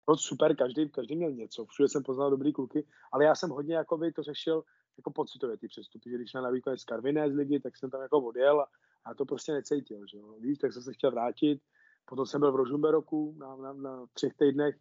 [0.09, 3.75] no super, každý, každý měl něco, všude jsem poznal dobrý kluky, ale já jsem hodně
[3.75, 4.63] jakoby to řešil
[4.97, 8.17] jako pocitově ty přestupy, že když na z Karviné z ligy, tak jsem tam jako
[8.17, 8.67] odjel a,
[9.05, 10.35] a to prostě necítil, že jo.
[10.39, 11.61] Víš, tak jsem se chtěl vrátit,
[12.05, 14.75] potom jsem byl v Rožumberoku na, na, na třech týdnech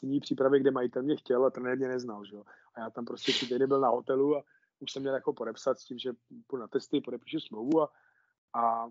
[0.00, 2.44] zimní přípravy, kde majitel mě chtěl a trenér mě neznal, že jo.
[2.74, 4.42] A já tam prostě tři týdny byl na hotelu a
[4.80, 6.12] už jsem měl jako podepsat s tím, že
[6.46, 7.92] půjdu na testy, podepíšu smlouvu a,
[8.54, 8.88] a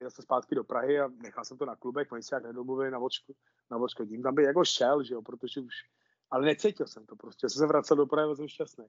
[0.00, 2.90] jel jsem zpátky do Prahy a nechal jsem to na klubech, oni se jak nedomluvili
[2.90, 3.34] na vočku,
[3.70, 4.06] na vočku.
[4.06, 5.74] Tím tam by jako šel, že jo, protože už,
[6.30, 8.84] ale necítil jsem to prostě, jsem se vracel do Prahy jsem šťastný.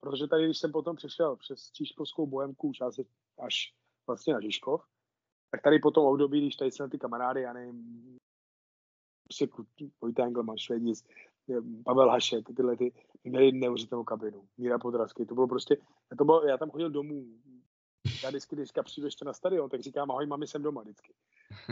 [0.00, 3.06] Protože tady, když jsem potom přišel přes Číškovskou bohemku, už asi
[3.38, 3.74] až
[4.06, 4.84] vlastně na Žižkov,
[5.50, 8.18] tak tady po tom období, když tady jsem ty kamarády, já nevím,
[9.24, 9.48] prostě
[10.00, 11.06] Vojta Engelman, Švedic,
[11.84, 12.92] Pavel Hašek, tyhle ty,
[13.24, 14.48] měli neuvěřitelnou kabinu.
[14.58, 15.76] Míra Podrazky, to bylo prostě,
[16.10, 17.26] já, to bylo, já tam chodil domů,
[18.22, 21.12] já vždycky, když přijdu ještě na stadion, tak říkám, ahoj, mami, jsem doma vždycky.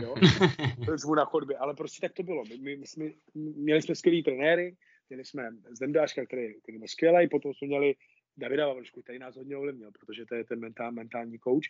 [0.02, 0.14] Jo?
[0.96, 2.44] Zvu na chodbě, ale prostě tak to bylo.
[2.44, 3.04] My, my, jsme,
[3.34, 4.76] měli jsme skvělý trenéry,
[5.08, 7.94] měli jsme Zdendáška, který, který byl skvělý, potom jsme měli
[8.36, 11.64] Davida Vavlšku, který nás hodně ovlivnil, protože to je ten mentál, mentální coach.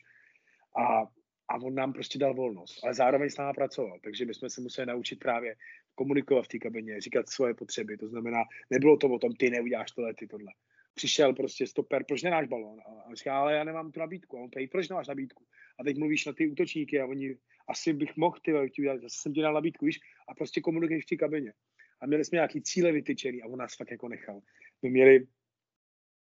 [0.76, 1.02] A,
[1.48, 4.60] a on nám prostě dal volnost, ale zároveň s náma pracoval, takže my jsme se
[4.60, 5.56] museli naučit právě
[5.94, 9.90] komunikovat v té kabině, říkat svoje potřeby, to znamená, nebylo to o tom, ty neuděláš
[9.90, 10.52] tohle, ty tohle.
[10.98, 12.80] Přišel prostě stoper, proč nenáš balón?
[12.80, 14.38] A říká, ale já nemám tu nabídku.
[14.38, 15.44] A on tady, proč nemáš nabídku?
[15.80, 17.36] A teď mluvíš na ty útočníky a oni,
[17.68, 21.04] asi bych mohl ty, ty udělat, zase jsem ti dal nabídku, víš, a prostě komunikuješ
[21.04, 21.52] v té kabině.
[22.00, 24.40] A měli jsme nějaký cíle vytyčený a on nás fakt jako nechal.
[24.82, 25.26] My měli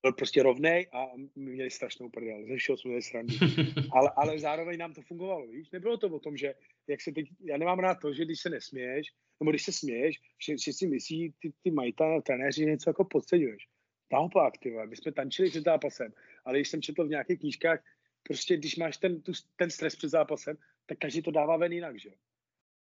[0.02, 1.06] byl prostě rovnej a
[1.36, 2.46] my měli strašnou prdel.
[2.48, 3.36] Ze všeho jsme měli srandu.
[3.92, 5.72] Ale, ale zároveň nám to fungovalo, víš?
[5.72, 6.54] Nebylo to o tom, že
[6.88, 9.08] jak se teď, já nemám rád to, že když se nesměješ,
[9.40, 13.68] nebo když se směješ, že, že si myslí ty, ty majitelé, trenéři něco jako podceňuješ.
[14.12, 16.14] Naopak, ty my jsme tančili před zápasem,
[16.46, 17.84] ale když jsem četl v nějakých knížkách,
[18.24, 22.00] prostě když máš ten, tu, ten stres před zápasem, tak každý to dává ven jinak,
[22.00, 22.10] že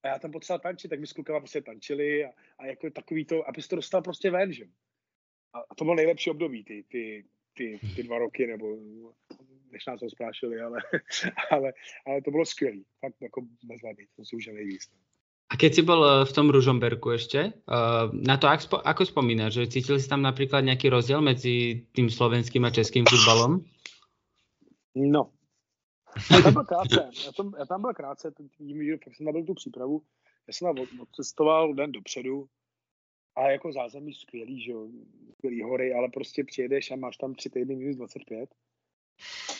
[0.03, 3.25] A já tam potřeboval tančit, tak my s klukama prostě tančili a, a jako takový
[3.25, 4.65] to, abys to dostal prostě ven, že
[5.53, 8.77] a to bylo nejlepší období, ty, ty, ty, ty dva roky, nebo
[9.71, 10.79] než nás rozprášili, ale,
[11.51, 11.73] ale,
[12.05, 12.81] ale to bylo skvělé.
[12.99, 14.89] Fakt jako bezvadný, to si už nejvíc.
[14.91, 15.10] No.
[15.51, 19.59] A keď si bol eh, v tom Ružomberku ešte, eh, na to ako, ako spomínaš,
[19.59, 23.67] že cítil si tam napríklad nejaký rozdiel medzi tým slovenským a českým futbalom?
[24.95, 25.31] No,
[26.31, 29.53] já tam byl krátce, já tam, já tam byl krátce, tím, že jsem nabil tu
[29.53, 30.01] přípravu,
[30.47, 32.47] já jsem tam odcestoval den dopředu,
[33.35, 34.87] a jako zázemí skvělý, že jo,
[35.33, 38.49] skvělý hory, ale prostě přijedeš a máš tam tři týdny minus 25.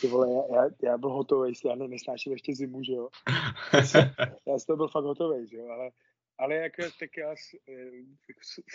[0.00, 3.08] Ty vole, já, já, já byl hotový, já ne, nesnáším ještě zimu, že jo.
[3.72, 4.10] Já jsem,
[4.46, 5.90] já jsem byl fakt hotový, že jo, ale,
[6.38, 7.34] ale jako, tak já,
[7.68, 7.90] eh,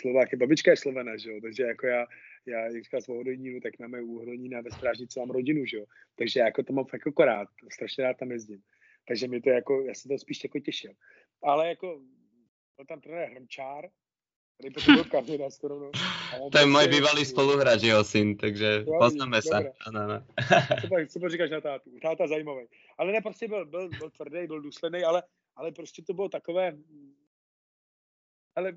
[0.00, 2.06] Slováky, babička je Slovena, že jo, takže jako já,
[2.46, 5.84] já, jak říkám svou hronínu, tak máme u Hronína ve Strážnici mám rodinu, že jo,
[6.18, 8.62] takže já jako to mám fakt jako rád, strašně rád tam jezdím.
[9.08, 10.92] Takže mi to jako, já jsem to spíš jako těšil.
[11.42, 12.00] Ale jako,
[12.76, 13.88] byl tam trenér Hrmčár,
[14.62, 15.90] Tady byl.
[16.52, 19.72] To je můj bývalý spoluhráč, jeho syn, takže jo, poznáme se.
[19.86, 20.24] Ano, ano.
[20.80, 21.90] super, super říkáš na tátu.
[22.02, 22.66] Táta zajímavý.
[22.98, 25.22] Ale ne, prostě byl, byl, byl tvrdý, byl důsledný, ale,
[25.56, 26.78] ale prostě to bylo takové,
[28.56, 28.76] ale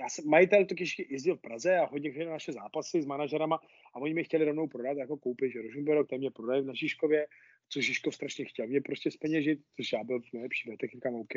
[0.00, 3.60] já jsem, majitel totiž jezdil v Praze a hodně chtěl naše zápasy s manažerama
[3.94, 7.26] a oni mi chtěli rovnou prodat jako koupit, že Rožumberok, ten mě prodají na Žižkově,
[7.68, 11.34] což Žižkov strašně chtěl mě prostě speněžit, což já byl v nejlepší letech, říkám OK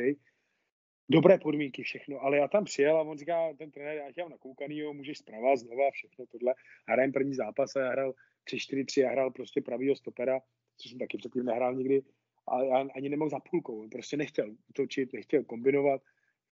[1.10, 4.32] dobré podmínky, všechno, ale já tam přijel a on říká, ten trenér, já tě mám
[4.32, 6.54] nakoukanýho, můžeš zprava, znova, všechno tohle.
[6.88, 8.14] A hrajem první zápas a já hrál
[8.48, 10.40] 3-4-3, já hrál prostě pravýho stopera,
[10.78, 12.04] což jsem taky předtím nehrál nikdy,
[12.48, 16.02] a já ani nemohl za půlkou, on prostě nechtěl útočit, nechtěl kombinovat,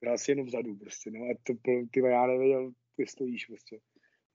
[0.02, 1.54] hrál si jenom vzadu prostě, no a to
[1.92, 3.80] ty já nevěděl, ty stojíš prostě.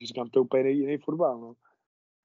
[0.03, 1.55] Říkám, to je úplně jiný, jiný fotbal, no.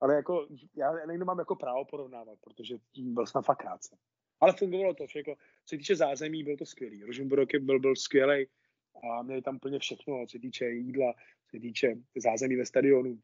[0.02, 3.98] Ale jako, já nejdu mám jako právo porovnávat, protože byl jsem fakt krátce.
[4.40, 5.34] Ale fungovalo to, všechno.
[5.36, 7.04] Co se týče zázemí, byl to skvělý.
[7.04, 8.46] Rožumberok byl, byl skvělý
[9.04, 13.20] a měli tam plně všechno, co se týče jídla, co se týče zázemí ve stadionu,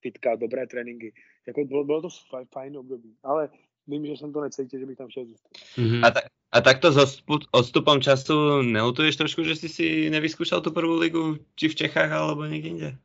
[0.00, 1.12] fitka, dobré tréninky.
[1.46, 2.08] Jako bylo, bylo to
[2.52, 3.48] fajn, období, ale
[3.86, 5.52] vím, že jsem to necítil, že bych tam šel zůstat.
[5.52, 6.06] Mm-hmm.
[6.06, 6.20] A, ta,
[6.52, 11.68] a takto s odstupom času neutuješ trošku, že jsi si nevyskúšal tu první ligu, či
[11.68, 12.96] v Čechách, alebo někde jinde?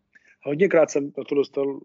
[0.46, 1.80] Hodněkrát jsem na to dostal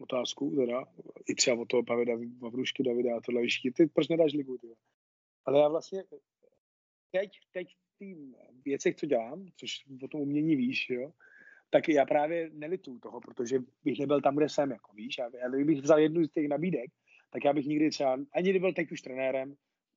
[0.00, 0.84] otázku, teda,
[1.28, 4.66] i třeba od toho Pavida Vavrušky, Davida a tohle, víš, ty proč nedáš ligu, ty?
[5.48, 6.04] Ale já vlastně
[7.10, 8.34] teď, teď v tým
[8.64, 11.12] věcech, co dělám, což o tom umění víš, jo,
[11.70, 15.48] tak já právě nelitu toho, protože bych nebyl tam, kde jsem, jako víš, já, já
[15.48, 16.90] kdybych vzal jednu z těch nabídek,
[17.30, 19.54] tak já bych nikdy třeba, ani nebyl teď už trenérem,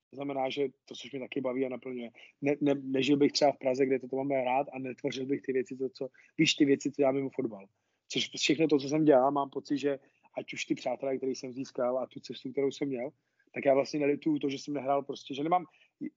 [0.09, 2.11] to znamená, že to, což mě taky baví a naplňuje.
[2.41, 5.53] Ne, ne, nežil bych třeba v Praze, kde to, máme rád a netvořil bych ty
[5.53, 7.65] věci, to, co, víš, ty věci, co já mimo fotbal.
[8.07, 9.99] Což všechno to, co jsem dělal, mám pocit, že
[10.37, 13.11] ať už ty přátelé, který jsem získal a tu cestu, kterou jsem měl,
[13.53, 15.65] tak já vlastně nelituju to, že jsem nehrál prostě, že nemám,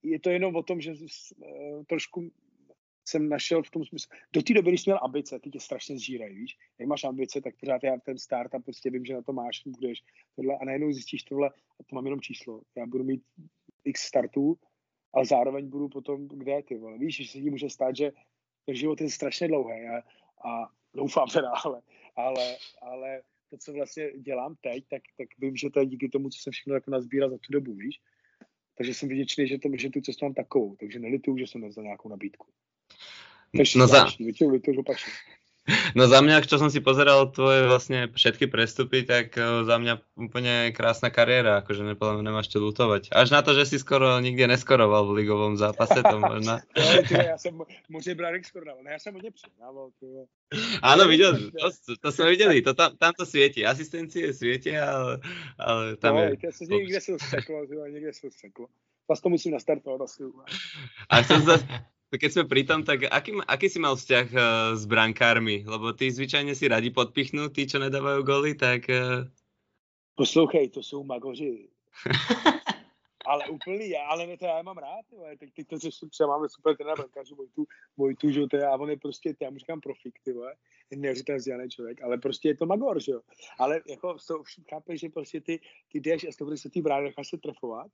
[0.02, 0.94] je to jenom o tom, že
[1.86, 2.30] trošku
[3.08, 5.98] jsem našel v tom smyslu, do té doby, když jsi měl ambice, ty tě strašně
[5.98, 9.22] zžírají, víš, jak máš ambice, tak pořád já ten start a prostě vím, že na
[9.22, 10.02] to máš, budeš
[10.36, 13.22] tohle a najednou zjistíš tohle a to mám jenom číslo, já budu mít
[13.84, 14.58] x startů,
[15.12, 18.12] ale zároveň budu potom, kde ty vole, víš, že se ti může stát, že
[18.66, 19.96] ten život je strašně dlouhý a,
[20.48, 21.82] a doufám teda, ale,
[22.16, 23.22] ale, ale
[23.54, 26.52] to, co vlastně dělám teď, tak, tak vím, že to je díky tomu, co jsem
[26.52, 28.00] všechno jako nazbíral za tu dobu, víš.
[28.76, 30.76] Takže jsem vděčný, že, to, že tu cestu mám takovou.
[30.76, 32.46] Takže nelituju, že jsem nevzal nějakou nabídku.
[33.78, 34.06] no za...
[35.96, 39.96] No za mňa, čo som si pozeral tvoje vlastne všetky prestupy, tak uh, za mňa
[40.20, 43.08] úplne krásna kariéra, akože nepodľa nemáš čo lutovať.
[43.16, 46.60] Až na to, že si skoro nikde neskoroval v ligovom zápase, to možná.
[47.32, 47.56] ja som
[47.88, 49.88] možno Branek skoroval, no ja som ho nepřihnával.
[50.84, 55.12] Áno, videl, to, to, to sme videli, to tam, tam to svieti, asistencie svietia, ale,
[55.56, 56.44] ale tam no, je...
[56.44, 58.68] No, niekde som seklo, niekde som seklo.
[59.08, 60.28] Vás to musím nastartovať asi.
[61.12, 61.60] A chcem sa,
[62.18, 64.42] keď sme pri tom, tak aký, aký si mal vzťah uh,
[64.76, 65.64] s brankármi?
[65.64, 68.86] Lebo ty zvyčajne si radi podpichnú, tí, čo nedávajú goly, tak...
[68.88, 69.26] Uh...
[70.14, 71.68] Poslouchej, to jsou magoři.
[73.26, 75.24] ale úplný, ale ne, to já mám rád, jo.
[75.38, 78.90] teď, teď to třeba máme super trenéra brankářů, Vojtu, Vojtu, že to je, a on
[78.90, 80.54] je prostě, já mu říkám profik, ty vole,
[81.68, 83.20] člověk, ale prostě je to magor, že jo.
[83.58, 85.60] Ale jako to, chápeš, že prostě ty,
[85.92, 87.86] ty jdeš a se ty brány necháš se trefovat,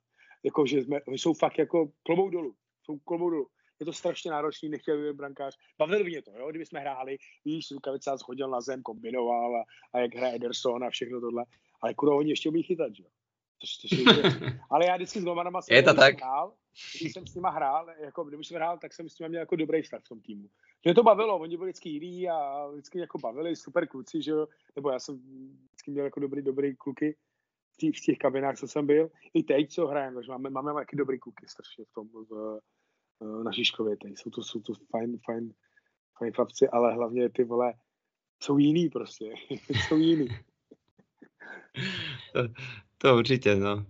[0.43, 2.55] jako že jsme, jsou fakt jako klobou dolů,
[2.85, 3.47] jsou klobou dolů
[3.81, 5.57] je to strašně náročný, nechtěl by brankář.
[5.77, 9.63] Bavili by mě to, jo, kdyby jsme hráli, víš, Rukavica schodil na zem, kombinoval a,
[9.93, 11.45] a jak hraje Ederson a všechno tohle.
[11.81, 13.09] Ale kurva, oni ještě umí chytat, že jo.
[14.69, 16.15] ale já vždycky s Golmanama jsem, je to tak.
[16.15, 16.53] hrál,
[16.99, 19.55] když jsem s nima hrál, jako když jsem hrál, tak jsem s nimi měl jako
[19.55, 20.47] dobrý vztah v tom týmu.
[20.83, 24.47] Mě to bavilo, oni byli vždycky jiný a vždycky jako bavili, super kluci, že jo,
[24.75, 25.17] nebo já jsem
[25.67, 27.15] vždycky měl jako dobrý, dobrý kluky
[27.73, 29.09] v těch, v těch kabinách, co jsem byl.
[29.33, 32.59] I teď, co hrajeme, takže máme, máme taky dobrý kluky strašně v tom, v,
[33.21, 33.97] na Žižkově.
[33.97, 35.53] Tady jsou to, jsou to fajn, fajn,
[36.17, 37.73] fajn chlapci, ale hlavně ty vole
[38.43, 39.25] jsou jiný prostě.
[39.87, 40.27] jsou jiný.
[42.33, 42.47] To,
[42.97, 43.85] to určitě, no.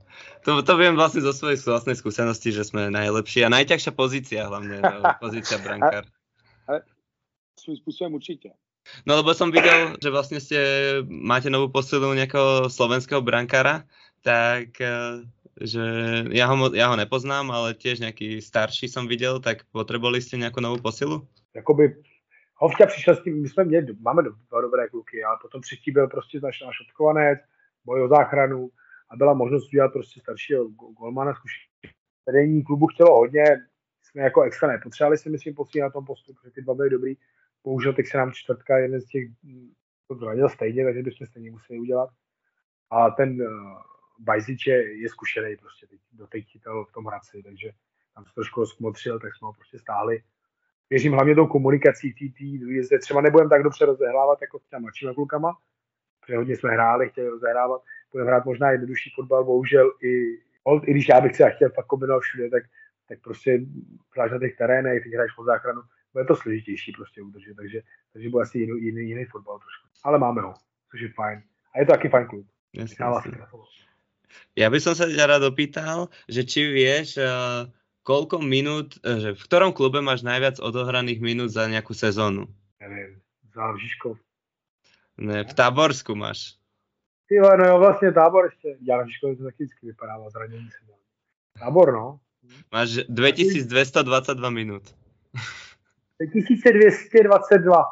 [0.45, 4.81] To, to vím vlastně zo svojej vlastnej skúsenosti, že jsme najlepší a najťažšia pozícia hlavně,
[5.19, 6.05] pozícia brankár.
[6.67, 6.81] Ale
[7.59, 8.49] svým způsobem určitě.
[9.05, 10.57] No lebo som videl, že vlastne ste,
[11.05, 13.85] máte novú posilu nejakého slovenského brankára,
[14.25, 15.21] tak eh,
[15.63, 15.83] že
[16.31, 20.61] ja ho, ja ho nepoznám, ale tiež nejaký starší som videl, tak potrebovali ste nejakú
[20.61, 21.25] novou posilu?
[21.53, 21.95] Jakoby
[22.61, 26.07] Hovťa přišel s tím, my jsme měli, máme dva dobré kluky, ale potom třetí byl
[26.07, 27.39] prostě náš, náš odkovanec,
[27.85, 28.69] boj o záchranu
[29.09, 31.95] a byla možnost udělat prostě staršího golmana zkušeného.
[32.25, 33.43] Vedení klubu chtělo hodně,
[34.03, 37.13] jsme jako extra nepotřebovali si myslím posílit na tom postupu, protože ty dva byly dobrý.
[37.63, 39.27] Bohužel teď se nám čtvrtka jeden z těch
[40.07, 42.09] to zranil stejně, takže bychom stejně museli udělat.
[42.89, 43.47] A ten uh,
[44.23, 47.71] Bajzič je, je zkušený prostě teď, doteď chytal v tom Hradci, takže
[48.15, 50.23] tam se trošku rozkmotřil, tak jsme ho prostě stáhli.
[50.89, 52.59] Věřím hlavně tou komunikací tý, tý
[53.01, 55.57] třeba nebudeme tak dobře rozehrávat jako s těma mladšíma klukama,
[56.21, 60.37] protože hodně jsme hráli, chtěli rozehrávat, budeme hrát možná jednodušší fotbal, bohužel i,
[60.85, 62.63] i když já bych se chtěl fakt kombinovat všude, tak,
[63.07, 63.59] tak prostě
[64.15, 65.81] hráš na těch terénech, teď hraješ pod záchranu,
[66.13, 67.81] bude to složitější prostě udržet, takže,
[68.13, 69.87] takže bude asi jiný, jiný, jiný fotbal trošku.
[70.03, 70.53] Ale máme ho,
[70.91, 71.43] což je fajn.
[71.73, 72.47] A je to taky fajn klub.
[72.73, 73.05] Jasně,
[74.55, 77.67] Ja by som sa ťa rád opýtal, že či vieš, uh,
[78.03, 82.51] koľko minút, uh, že v ktorom klube máš najviac odohraných minút za nejakú sezónu?
[82.81, 83.21] Neviem,
[83.53, 84.19] za Žižkov.
[85.21, 86.61] Ne, v Táborsku máš.
[87.31, 88.77] Ty no jo, vlastně tábor ještě.
[88.81, 90.97] Já na Žižkově to taky vždycky vypadává, zranění se dal.
[91.59, 92.19] Tábor, no.
[92.71, 94.83] Máš 2222 minut.
[96.19, 97.83] 2222.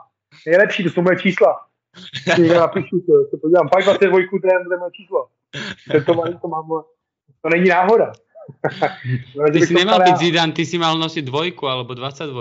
[0.45, 1.65] Nejlepší, to jsou moje čísla.
[2.43, 3.69] Já napíšu to, to podívám.
[3.69, 4.09] Pak 22,
[4.39, 5.27] to je moje číslo.
[5.91, 6.67] To, to, mám,
[7.41, 8.11] to není náhoda.
[9.53, 12.33] ty si nemal byť Zidane, ty si mal nosiť dvojku alebo 22.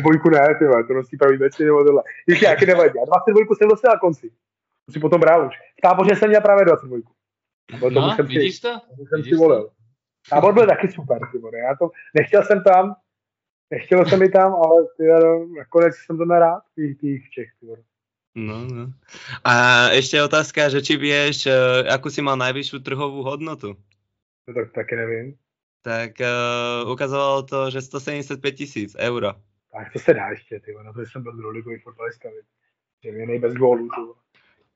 [0.00, 2.02] dvojku ne, ty to nosí pravý veci nebo tohle.
[2.28, 2.98] Ještě jaký nevadí.
[2.98, 4.30] A 22 jsem nosil na konci.
[4.86, 5.54] To si potom bral už.
[5.78, 6.98] V táboře jsem měl právě 22.
[7.90, 8.72] No, jsem vidíš si, to?
[8.96, 9.70] Jsem vidíš si volil.
[10.30, 11.58] Tábor byl taky super, ty vole.
[11.58, 12.96] Já to, nechtěl jsem tam,
[13.70, 15.04] nechtěl jsem mi tam, ale ty,
[15.58, 17.78] nakonec jsem to nerád, těch, těch Čech, ty vole.
[18.34, 18.90] No, no.
[19.46, 23.78] A ešte otázka, že či vieš, uh, akú si mal najvyššiu trhovú hodnotu?
[24.46, 25.26] No tak taky nevím.
[25.86, 29.38] Tak uh, ukazovalo to, že 175 tisíc euro.
[29.70, 32.28] Tak to se dá ještě, ty na to jsem byl druholigový fotbalista,
[33.04, 33.88] že mě bez gólů,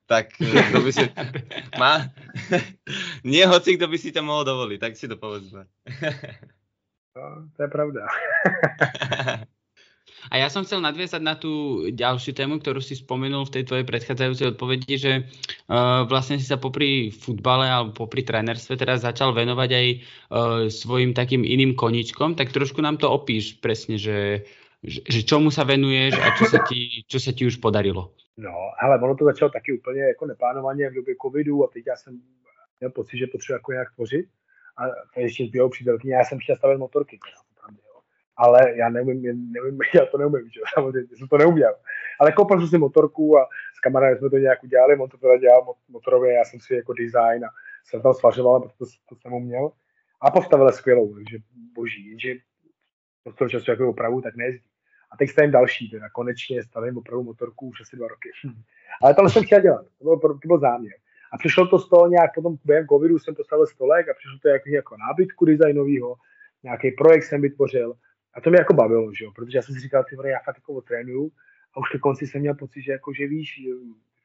[0.07, 1.09] Tak eh, to by si...
[1.79, 1.99] Má...
[3.25, 5.67] Nie hoci, kdo by si to mohol dovoliť, tak si to povedzme.
[7.17, 8.07] no, to je pravda.
[10.31, 13.87] A ja som chcel nadviazať na tú ďalšiu tému, ktorú si spomenul v tej tvojej
[13.87, 19.71] predchádzajúcej odpovedi, že uh, vlastne si sa popri futbale alebo popri trénerstve teraz začal venovať
[19.71, 20.01] aj uh,
[20.69, 24.45] svojim takým iným koničkom, tak trošku nám to opíš presne, že,
[24.83, 28.13] že, že čomu sa venuješ a čo sa ti, čo sa ti už podarilo.
[28.39, 31.97] No, ale ono to začalo taky úplně jako neplánovaně v době covidu a teď já
[31.97, 32.21] jsem
[32.81, 34.27] měl pocit, že potřebuji jako nějak tvořit.
[34.79, 37.19] A ještě s bývalou přítelkyní, já jsem chtěl stavět motorky.
[37.19, 37.48] Teda
[38.39, 39.23] ale já nevím,
[39.53, 41.75] nevím, já to neumím, že samozřejmě jsem to neuměl.
[42.21, 45.37] Ale koupil jsem si motorku a s kamarádem jsme to nějak udělali, on to teda
[45.37, 47.49] dělal motorově, já jsem si jako design a
[47.85, 49.71] jsem tam svařoval, protože to, to jsem uměl.
[50.21, 51.39] A postavila skvělou, takže
[51.75, 52.35] boží, jenže
[53.25, 54.69] od toho času jako opravu, tak nejezdí.
[55.13, 58.31] A teď stavím další, teda konečně stavím opravdu motorku už asi dva roky.
[59.03, 60.95] Ale tohle jsem chtěl dělat, to byl, to byl záměr.
[61.33, 64.49] A přišlo to z toho nějak, potom během covidu jsem postavil stolek a přišlo to
[64.49, 66.17] jako, jako nábytku designového,
[66.63, 67.95] nějaký projekt jsem vytvořil
[68.39, 69.33] a to mě jako bavilo, že jo?
[69.33, 71.33] protože já jsem si říkal, ty já fakt jako trénuju
[71.75, 73.61] a už ke konci jsem měl pocit, že jako, že víš,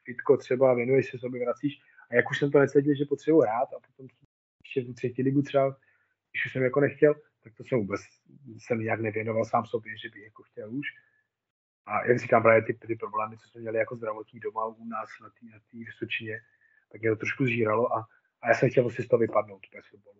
[0.03, 3.70] fitko třeba, věnuješ se sobě, vracíš a jak už jsem to necítil, že potřebuji hrát
[3.74, 4.07] a potom
[4.64, 5.78] ještě v třetí ligu třeba,
[6.32, 8.01] když už jsem jako nechtěl, tak to jsem vůbec
[8.57, 10.88] jsem nějak nevěnoval sám sobě, že bych jako chtěl už.
[11.86, 15.09] A jak říkám, právě ty, ty problémy, co jsme měli jako zdravotní doma u nás
[15.22, 16.39] na té Vysočině,
[16.91, 18.07] tak mě to trošku zžíralo a,
[18.41, 20.20] a já jsem chtěl si z toho vypadnout bez fotbalu.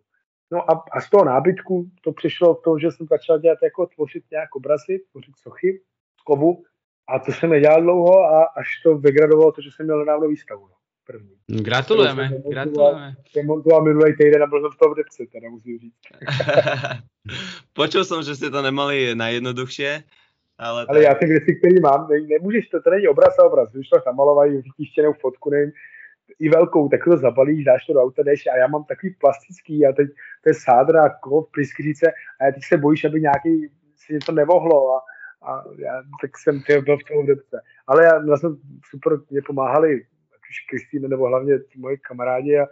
[0.54, 3.86] No a, a z toho nábytku to přišlo v tom, že jsem začal dělat jako
[3.86, 5.80] tvořit nějak obrazy, tvořit sochy
[6.20, 6.64] z kovu
[7.08, 10.62] a to jsem nedělal dlouho a až to vygradovalo to, že jsem měl nedávno výstavu.
[10.62, 10.74] No,
[11.06, 11.36] první.
[11.46, 13.14] Gratulujeme, gratulujeme.
[13.30, 15.94] Jsem montoval minulý týden a byl jsem v tom depce, teda musím říct.
[17.72, 20.02] Počul jsem, že jste to nemali najjednoduchšie,
[20.58, 23.72] ale, ale já ty věci, které mám, ne, nemůžeš, to, to není obraz a obraz,
[23.72, 25.72] když to namalovají vytištěnou fotku, nevím,
[26.40, 29.86] i velkou, tak to zabalíš, dáš to do auta, jdeš a já mám takový plastický
[29.86, 30.08] a teď
[30.42, 35.02] to je sádra, kov, pryskyřice a teď se bojíš, aby nějaký si něco nemohlo a,
[35.42, 37.60] a já, tak jsem ty, byl v tom depce.
[37.86, 38.56] Ale já, já jsem
[38.90, 39.94] super, mě pomáhali,
[40.34, 42.62] ať už Kristýne nebo hlavně moji kamarádi a,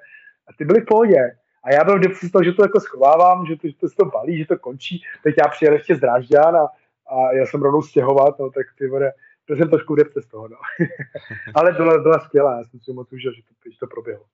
[0.49, 1.37] a ty byli v pohodě.
[1.65, 4.05] A já byl v toho, že to jako schovávám, že to, že to se to
[4.05, 5.03] balí, že to končí.
[5.23, 6.69] Teď já přijel ještě z Drážďan a,
[7.07, 9.13] a já jsem rovnou stěhovat, no, tak ty vode,
[9.45, 10.57] to jsem trošku depce z toho, no.
[11.55, 14.25] Ale byla, byla skvělá, já jsem si moc užil, že to, že to proběhlo.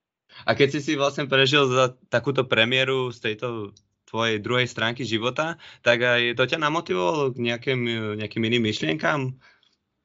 [0.46, 3.72] A keď si si vlastne prežil za takúto premiéru z tejto
[4.04, 7.80] tvojej druhej stránky života, tak aj to ťa namotivovalo k nejakým,
[8.20, 9.32] nejakým iným myšlienkám,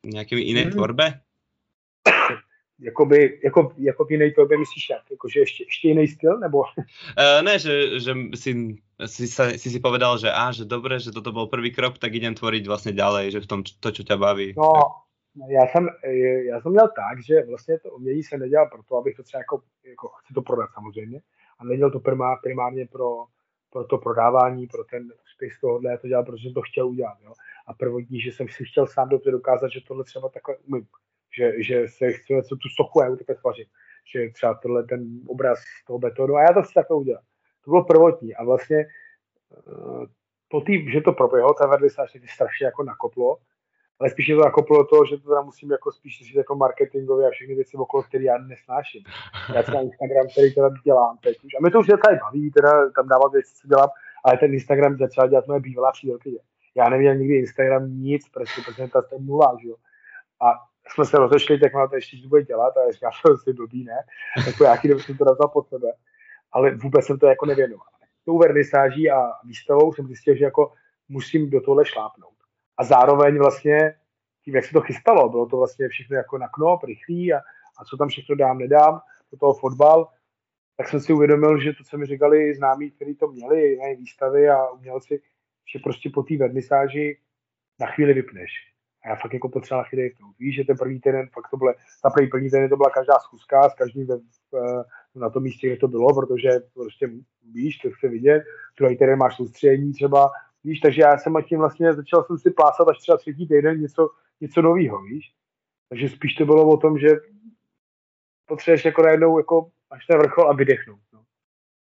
[0.04, 0.74] nejakým inej mm.
[0.76, 1.20] tvorbe?
[2.84, 5.12] Jakoby, jako, jako v jiné tvorbě myslíš jak?
[5.12, 6.60] Jako, že ještě, ještě jiný styl, nebo?
[6.60, 8.76] Uh, ne, že, že si,
[9.06, 12.12] si, sa, si si povedal, že á, že dobre, že toto bol prvý krok, tak
[12.12, 14.54] idem tvoriť vlastně ďalej, že v tom to, čo ťa baví.
[14.58, 14.72] No,
[15.48, 15.88] já jsem,
[16.52, 19.62] já jsem měl tak, že vlastně to umění se nedělal proto, abych to třeba jako,
[19.84, 21.22] jako chci to prodat samozřejmě,
[21.60, 23.26] a nedělal to primár, primárně pro,
[23.72, 26.88] pro to prodávání, pro ten úspěch z tohohle, já to dělal, protože jsem to chtěl
[26.88, 27.18] udělat.
[27.24, 27.34] Jo?
[27.68, 30.88] A prvotní, že jsem si chtěl sám dobře dokázat, že tohle třeba takhle umím
[31.38, 33.68] že, že se chci něco tu sochu já takhle tvařit,
[34.14, 37.24] že třeba tohle ten obraz toho betonu a já to chci takhle udělat.
[37.66, 40.06] To bylo prvotní a vlastně eh,
[40.50, 43.38] po tý, že to proběhlo, ta verlisáž se strašně jako nakoplo,
[44.00, 47.28] ale spíš je to nakoplo to, že to teda musím jako spíš říct jako marketingově
[47.28, 49.04] a všechny věci okolo, které já nesnáším.
[49.56, 51.54] Já třeba Instagram, který teda dělám teď už.
[51.54, 53.90] A mě to už tady baví, teda tam dávat věci, co dělám,
[54.24, 56.40] ale ten Instagram začal dělat moje bývalá přítelkyně.
[56.76, 59.76] Já neměl nikdy Instagram nic, prostě, protože ta je nula, že jo.
[60.42, 60.54] A
[60.90, 63.98] jsme se rozešli, tak má to ještě bude dělat a já jsem si blbý, ne?
[64.46, 65.94] Tak po nějaký dobu jsem to nazval pod sebe,
[66.52, 67.88] ale vůbec jsem to jako nevěnoval.
[68.26, 70.74] Tou vernisáží a výstavou jsem zjistil, že jako
[71.10, 72.34] musím do tohle šlápnout.
[72.78, 73.96] A zároveň vlastně
[74.46, 77.38] tím, jak se to chystalo, bylo to vlastně všechno jako na knop, rychlý a,
[77.80, 80.08] a co tam všechno dám, nedám, do toho fotbal,
[80.78, 84.50] tak jsem si uvědomil, že to, co mi říkali známí, kteří to měli, ne, výstavy
[84.50, 85.22] a umělci,
[85.74, 87.20] že prostě po té vernisáži
[87.80, 88.73] na chvíli vypneš
[89.04, 90.38] a já fakt jako potřeba chvíli vypnout.
[90.40, 91.74] Víš, že ten první týden, fakt to bylo,
[92.04, 94.18] ta první, týden to byla každá schůzka s každým ve,
[94.52, 94.84] v,
[95.16, 97.10] na tom místě, kde to bylo, protože prostě
[97.52, 98.44] víš, to chce vidět,
[98.78, 100.32] druhý týden máš soustředění třeba,
[100.64, 104.10] víš, takže já jsem tím vlastně začal jsem si plásat až třeba třetí týden něco,
[104.42, 105.34] něco nového, víš.
[105.90, 107.08] Takže spíš to bylo o tom, že
[108.46, 111.00] potřebuješ jako najednou jako až ten vrchol a vydechnout.
[111.14, 111.24] No.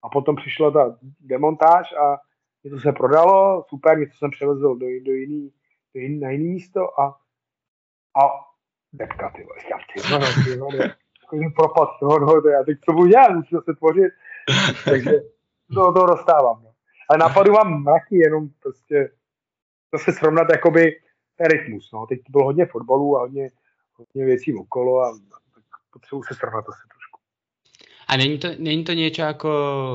[0.04, 2.18] A potom přišla ta demontáž a
[2.64, 5.52] něco se prodalo, super, něco jsem převezl do, do jiný,
[5.96, 7.06] na jiné místo a,
[8.22, 8.24] a
[8.94, 12.78] depka, ty vole, říkám, ty vole, ty vole, takový propad, no, no, to já teď
[12.86, 14.14] co budu dělat, musím se tvořit,
[14.86, 15.12] takže
[15.74, 16.72] to, to dostávám, no.
[17.10, 19.12] Ale nápadu mám mraky, jenom prostě
[19.94, 21.00] zase srovnat jakoby
[21.36, 23.50] ten rytmus, no, teď to bylo hodně fotbalu a hodně,
[23.94, 25.20] hodně věcí okolo a
[25.94, 27.20] potřebuji se srovnat asi trošku.
[28.08, 29.52] A není to, není to niečo ako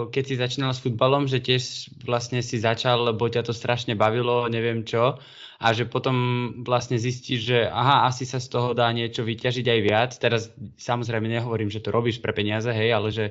[0.09, 4.49] keď si začínal s futbalom, že tiež vlastne si začal, lebo ťa to strašne bavilo,
[4.49, 5.20] neviem čo,
[5.57, 6.16] a že potom
[6.64, 10.11] vlastne zistíš, že aha, asi sa z toho dá niečo vyťažiť aj viac.
[10.20, 13.24] Teraz samozrejme nehovorím, že to robíš pre peniaze, hej, ale že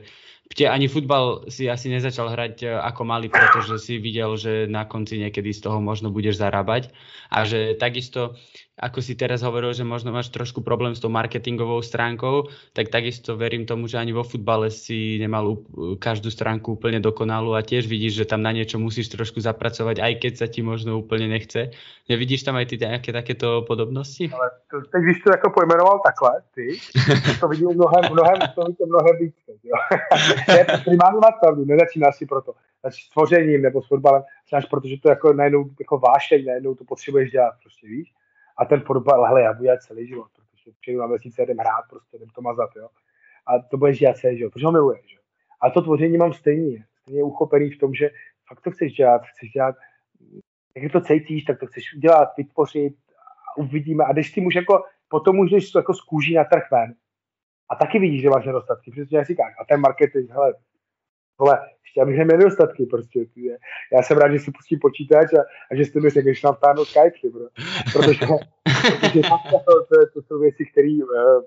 [0.45, 4.86] Te ani futbal si asi nezačal hrať e, ako malý, pretože si videl, že na
[4.86, 6.93] konci niekedy z toho možno budeš zarábať
[7.34, 8.38] a že takisto
[8.76, 13.39] ako si teraz hovoril, že možno máš trošku problém s tou marketingovou stránkou, tak takisto
[13.39, 15.63] verím tomu, že ani vo futbale si nemal
[15.95, 20.13] každú stránku úplne dokonalú a tiež vidíš, že tam na niečo musíš trošku zapracovať, aj
[20.19, 21.71] keď sa ti možno úplne nechce.
[22.11, 24.28] Nevidíš tam aj ty nějaké takéto podobnosti?
[24.28, 26.65] Ale to, teď, když to jako pojmenoval takhle, ty,
[27.39, 29.36] to vidím mnohem, mnohem, to vidím mnohem víc.
[29.63, 29.78] Jo.
[30.47, 32.53] ne, primárně máš pravdu, nezačíná si proto.
[32.84, 36.84] Začít s tvořením nebo s fotbalem, začínáš, protože to jako najednou jako vášeň, najednou to
[36.84, 38.13] potřebuješ dělat, prostě víš.
[38.58, 41.84] A ten fotbal, hele, já budu dělat celý život, protože přijdu na vesnice, jdem hrát,
[41.89, 42.88] prostě jdem to mazat, jo.
[43.47, 45.22] A to budeš dělat celý život, protože ho miluješ, jo.
[45.62, 48.10] A to tvoření mám stejně, stejně uchopený v tom, že
[48.47, 49.76] fakt to chceš dělat, chceš dělat
[50.78, 52.95] jak to cítíš, tak to chceš udělat, vytvořit
[53.47, 54.03] a uvidíme.
[54.06, 56.93] A když ty můžeš jako, potom můžeš jako z kůží na trh ven.
[57.70, 59.53] A taky vidíš, že máš nedostatky, přesně jak říkáš.
[59.62, 60.53] A ten marketing, hele,
[61.39, 63.25] vole, ještě abych neměl nedostatky prostě.
[63.93, 66.55] Já jsem rád, že si pustím počítač a, a že jste mi řekl, že nám
[66.55, 67.47] vtáhnout Skype, bro.
[67.93, 68.19] Protože,
[69.01, 71.43] protože to, to, to, jsou věci, které uh,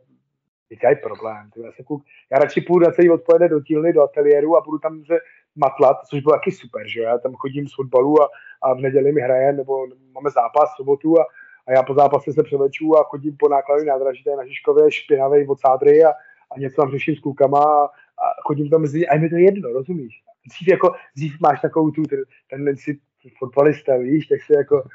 [0.70, 1.50] říkají problém.
[1.64, 4.78] Já, se kuk, já radši půjdu na celý odpoledne do dílny, do ateliéru a budu
[4.78, 5.18] tam že
[5.56, 8.28] matlat, což bylo taky super, že já tam chodím z fotbalu a,
[8.62, 11.24] a v neděli mi hraje, nebo máme zápas v sobotu a,
[11.66, 15.46] a já po zápase se převleču a chodím po nákladní nádraží tady na Žižkově špinavý
[15.46, 16.10] od sádry a,
[16.50, 17.88] a něco tam řeším s klukama a,
[18.22, 20.22] a chodím tam mezi a je mi to jedno, rozumíš?
[20.48, 22.02] Dřív, jako, dřív máš takovou tu
[22.50, 23.00] tendenci
[23.38, 24.88] fotbalista, víš, tak se jako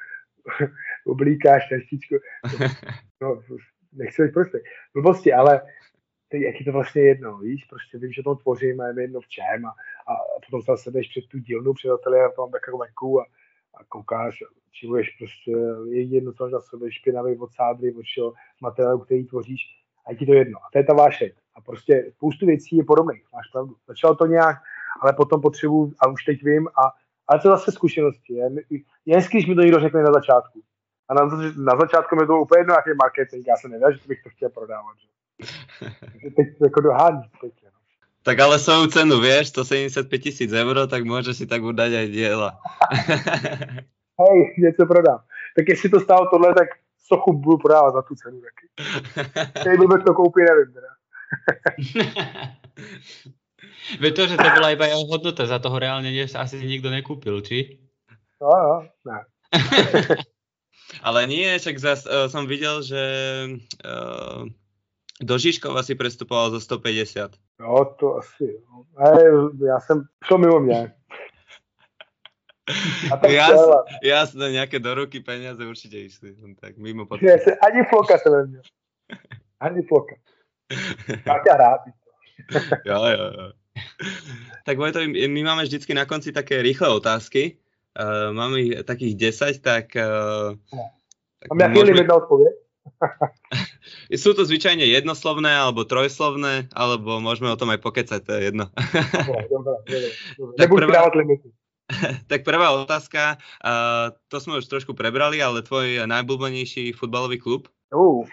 [1.05, 2.15] oblíkáš trošičku.
[3.21, 3.41] No,
[3.93, 4.61] nechci být prostě
[4.93, 5.61] blbosti, ale
[6.33, 9.21] jak je to vlastně jedno, víš, prostě vím, že to tvořím a je mi jedno
[9.21, 9.69] v čem a,
[10.07, 10.13] a
[10.45, 13.25] potom se zase jdeš před tu dílnu, před ateliér, tam takovou venku a,
[13.73, 15.51] a koukáš, čivuješ prostě,
[15.89, 19.61] je jedno, co na sebe, špinavý od sádry, od všeho, materiálu, který tvoříš
[20.05, 20.59] a je ti to jedno.
[20.59, 21.31] A to je ta vášeň.
[21.55, 23.75] A prostě spoustu věcí je podobných, máš pravdu.
[23.87, 24.57] Začalo to nějak,
[25.01, 26.91] ale potom potřebuji, a už teď vím, a,
[27.27, 28.33] ale to zase zkušenosti.
[28.33, 28.49] Je,
[29.05, 30.61] je hezký, když mi to někdo řekne na začátku.
[31.09, 31.25] A na,
[31.57, 34.49] na začátku mi to úplně jedno, jaký marketing, já se nedá, že bych to chtěl
[34.49, 34.95] prodávat.
[35.01, 35.07] Že?
[36.35, 37.21] teď jako dohání.
[37.41, 37.69] Teď, no.
[38.23, 42.59] Tak ale svou cenu, vieš, 175 tisíc euro, tak můžeš si tak udať aj diela.
[44.19, 45.19] Hej, něco prodám.
[45.55, 48.65] Tak jestli to stálo tohle, tak sochu budu prodávat za tu cenu taky.
[49.63, 50.87] Teď bych to koupit, nevím teda.
[53.99, 57.79] Ve to, že to byla iba jeho hodnota, za toho reálně asi nikdo nekúpil, či?
[58.41, 59.25] No, no, ne.
[61.03, 63.01] Ale nie, však zas uh, som videl, že
[63.81, 64.45] uh,
[65.21, 67.31] do Žižkova si prestupoval za 150.
[67.59, 68.83] No, to asi, jo.
[69.65, 70.93] já jsem, šlo mimo mě.
[73.27, 73.61] Jas,
[74.03, 76.35] jasné, nějaké do ruky peníze určitě išli.
[76.59, 77.29] Tak mimo podpůr.
[77.61, 78.61] Ani floka se neměl.
[79.59, 80.15] Ani floka.
[81.25, 81.79] Já rád.
[82.85, 83.51] jo, jo, jo.
[84.65, 87.57] Tak Vojto, my máme vždycky na konci také rýchle otázky.
[87.99, 89.85] Uh, máme ich takých 10, tak...
[89.95, 90.57] Uh,
[91.39, 92.53] tak Mám limit na odpověď?
[94.23, 98.65] Sú to zvyčajne jednoslovné alebo trojslovné, alebo môžeme o tom aj pokecať, to je jedno.
[98.71, 100.07] Dobre, dobre, dobre.
[100.59, 101.11] Tak prvá,
[102.31, 107.67] tak prvá otázka, uh, to sme už trošku prebrali, ale tvoj najblúbenejší futbalový klub?
[107.91, 108.23] Uh,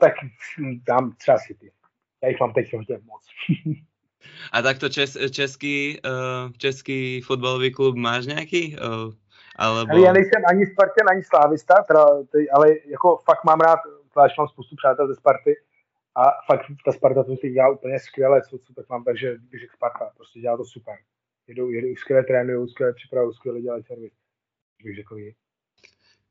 [0.00, 0.14] tak
[0.86, 1.72] tam třeba City.
[2.22, 3.26] Ja ich mám teď hodně moc.
[4.52, 8.76] A takto čes, český, uh, český fotbalový klub máš nějaký?
[8.76, 9.14] Uh,
[9.56, 9.92] alebo...
[9.92, 12.04] Ale já nejsem ani Spartan, ani Slávista, teda,
[12.52, 13.78] ale jako fakt mám rád,
[14.12, 15.54] zvlášť mám spoustu přátel ze Sparty
[16.14, 19.60] a fakt ta Sparta to si dělá úplně skvěle, co, co tak mám, takže bych
[19.60, 20.94] řekl Sparta, prostě dělá to super.
[21.48, 24.12] Jedou, jedou skvěle trénují, skvěle připravují, skvěle dělají servis.
[24.84, 25.34] Bych řekl jí.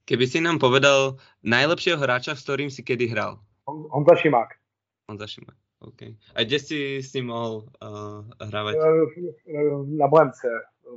[0.08, 3.43] Keby si nám povedal najlepšího hráča, s ktorým si kedy hral?
[3.68, 4.55] Honza Šimák.
[5.12, 6.16] Honza Šimák, OK.
[6.32, 8.76] A kde si s ním mohl uh, hrávat?
[9.99, 10.47] Na Bohemce,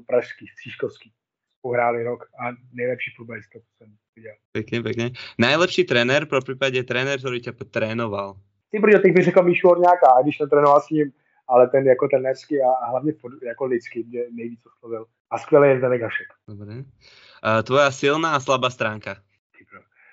[0.07, 1.11] pražský, střížkovský
[1.63, 4.35] pohráli rok a nejlepší fotbalista, co jsem viděl.
[4.53, 5.11] Pěkně, pěkně.
[5.39, 8.37] Nejlepší trenér, pro případě trenér, který tě trénoval?
[8.71, 11.13] Ty, protože teď bych řekl Míšu Horňáka, když trénoval s ním,
[11.49, 15.07] ale ten jako trenérsky a, a hlavně jako lidský mě nejvíc oslovil.
[15.31, 16.27] A skvělý je Zdenek Hašek.
[16.49, 16.75] Dobré.
[16.75, 16.83] Uh,
[17.63, 19.17] tvoja silná a slabá stránka?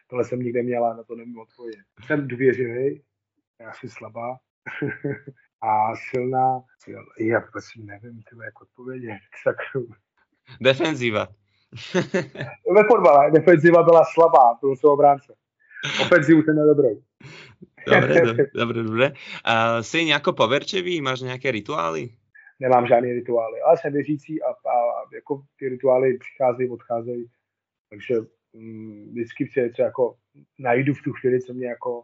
[0.10, 1.84] Tohle jsem nikde měla, na to nemůžu odpovědět.
[2.06, 3.02] Jsem důvěřivý,
[3.62, 4.38] já jsem slabá.
[5.62, 6.62] a silná,
[7.20, 9.18] já vůbec nevím, tyhle, jak odpovědět.
[9.46, 9.56] Tak
[10.62, 11.28] Defenzíva.
[12.76, 15.34] Ve fotbale defenziva byla slabá, byl jsem obránce.
[16.02, 17.02] Ofenzivu jsem měl dobrou.
[17.88, 19.12] Dobre, dobre, dobre, dobre.
[19.44, 21.02] A jsi nějako poverčivý?
[21.02, 22.10] Máš nějaké rituály?
[22.60, 24.76] Nemám žádné rituály, ale jsem věřící a, a
[25.14, 27.26] jako ty rituály přicházejí, odcházejí.
[27.90, 28.16] Takže
[28.54, 30.16] mm, vždycky se třeba jako
[30.60, 32.04] najdu v tu chvíli, co mě jako,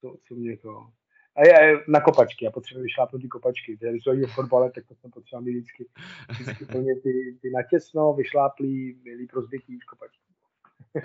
[0.00, 0.90] co, co mě jako
[1.36, 3.76] a je na kopačky, já potřebuji vyšlápnout ty kopačky.
[3.76, 5.86] Když jsou v fotbale, tak to jsem potřeba mít vždycky,
[6.30, 10.24] vždycky plně ty, ty natěsno, vyšláplý, milý rozbitý kopačky.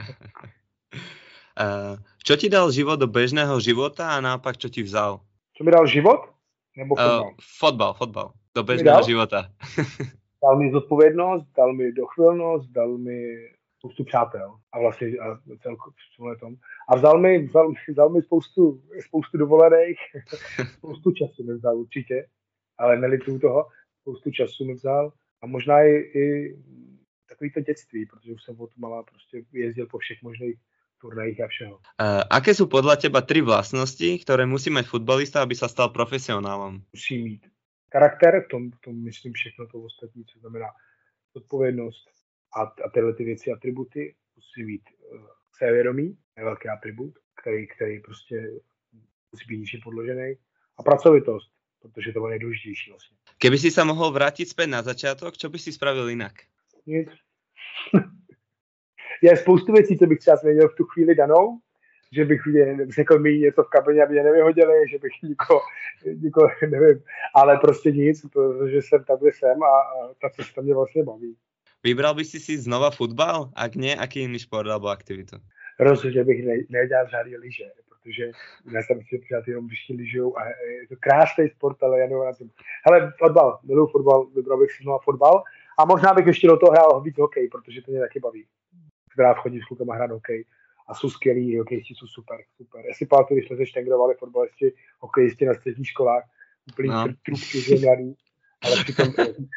[1.59, 5.19] uh, čo ti dal život do běžného života a naopak, čo ti vzal?
[5.57, 6.29] Co mi dal život?
[6.77, 7.25] Nebo fotbal?
[7.25, 8.27] Uh, fotbal, fotbal.
[8.59, 9.49] Do běžného života.
[10.43, 13.35] dal mi zodpovědnost, dal mi dochvilnost, dal mi
[13.77, 15.91] spoustu přátel a vlastně a celko,
[16.39, 16.55] tom.
[16.89, 19.97] A vzal mi, vzal, vzal mi spoustu, spoustu dovolených,
[20.77, 22.27] spoustu času mi vzal určitě,
[22.77, 23.67] ale nelituju toho,
[24.01, 26.55] spoustu času mi vzal a možná i, i
[27.29, 30.55] takový to dětství, protože už jsem od malá prostě jezdil po všech možných
[31.01, 31.75] turnajích a všeho.
[31.75, 31.79] Uh,
[32.29, 36.81] aké jsou podle teba tři vlastnosti, které musí mít futbalista, aby se stal profesionálem?
[36.93, 37.41] Musí mít
[37.91, 40.65] charakter, v tom, v tom myslím všechno to ostatní, co znamená
[41.33, 42.05] odpovědnost
[42.55, 45.21] a, a tyhle ty věci, atributy, musí být uh,
[45.57, 48.51] sevědomí, je velký atribut, který, který prostě
[49.31, 50.35] musí být ničím podložený
[50.77, 53.17] a pracovitost, protože to je nejdůležitější vlastně.
[53.37, 56.33] Keby si se mohl vrátit zpět na začátek, co bys si spravil jinak?
[56.85, 57.09] Nic.
[59.21, 61.59] je spoustu věcí, co bych třeba změnil v tu chvíli danou,
[62.11, 62.41] že bych
[62.95, 65.61] řekl mi něco v kabině, aby mě nevyhodili, že bych nikoho,
[66.05, 67.03] nikoho nevím,
[67.35, 71.35] ale prostě nic, protože jsem takhle jsem a, a ta cesta mě vlastně baví.
[71.83, 73.49] Vybral bys si znova fotbal?
[73.55, 75.35] Ak ne, aký jiný sport nebo aktivitu?
[75.79, 78.31] Rozhodně bych ne, nedělal žádný lyže, protože
[78.73, 82.25] já jsem si přijat jenom všichni lyžou a je to krásný sport, ale já nevím
[82.25, 82.49] na tím.
[82.85, 85.43] Hele, fotbal, miluji fotbal, vybral bych si znova fotbal
[85.79, 88.45] a možná bych ještě do toho hrál víc hokej, protože to mě taky baví
[89.19, 90.45] rád chodím s klukama hrát hokej
[90.89, 92.85] a jsou skvělí, hokejisti jsou super, super.
[92.85, 96.23] Já si pamatuju, když jsme se štengrovali fotbalisti, hokejisti na středních školách,
[96.71, 97.07] úplně no.
[97.25, 98.15] trubky, že mladý,
[98.61, 99.05] ale přitom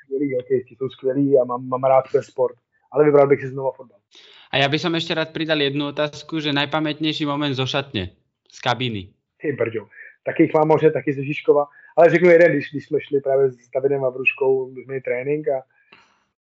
[0.04, 2.56] skvělí hokejisti jsou skvělí a mám, mám rád ten sport.
[2.92, 3.98] Ale vybral bych si znovu fotbal.
[4.50, 8.10] A já bych som ještě rád přidal jednu otázku, že nejpamětnější moment zo šatně,
[8.52, 9.08] z kabiny.
[9.40, 9.88] Ty brďo,
[10.24, 11.66] taky jich mám moře, taky ze Žižkova,
[11.96, 15.62] ale řeknu jeden, když, když jsme šli právě s Davidem Vruškou, jsme trénink a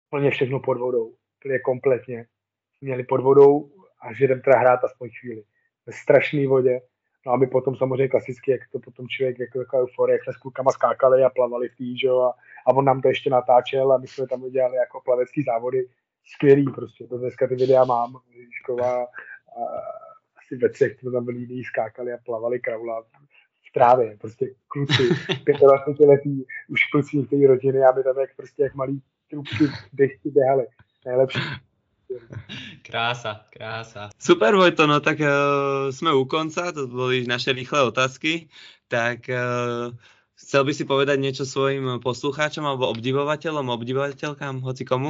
[0.09, 2.25] plně všechno pod vodou, plně kompletně
[2.81, 3.71] měli pod vodou
[4.01, 5.43] a že jdem teda hrát aspoň chvíli.
[5.85, 6.81] Ve strašné vodě.
[7.25, 10.33] No a my potom samozřejmě klasicky, jak to potom člověk, jako taková euforie, jak jsme
[10.33, 12.33] s klukama skákali a plavali v tý, a,
[12.67, 15.87] a on nám to ještě natáčel a my jsme tam udělali jako plavecký závody.
[16.25, 19.07] Skvělý prostě, to dneska ty videa mám, Ježíšková, a,
[20.37, 23.01] asi ve třech jsme tam byli skákali a plavali kraula
[23.69, 25.03] v trávě, prostě kluci,
[25.45, 30.29] 25 letý, už kluci té rodiny a my tam jak prostě jak malí trubky dechty
[30.29, 30.67] běhali.
[31.05, 31.39] Nejlepší.
[32.83, 34.09] Krása, krása.
[34.19, 35.27] Super Vojto, no tak uh,
[35.91, 38.49] jsme u konca, to byly naše rýchle otázky,
[38.87, 39.95] tak uh,
[40.35, 45.09] chcel by si povedať niečo svojim poslucháčom alebo obdivovateľom, obdivovateľkám, hoci komu?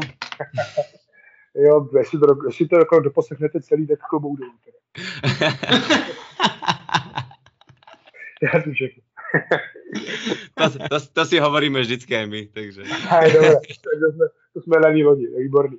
[1.65, 4.53] jo, jestli to, jestli to jako doposlechnete celý, tak klobou dolů.
[8.41, 9.03] Já si všechno.
[10.55, 12.83] to, to, to, si hovoríme vždycky my, takže.
[13.09, 15.77] Aj, dobré, to jsme, to jsme na lodi, výborný.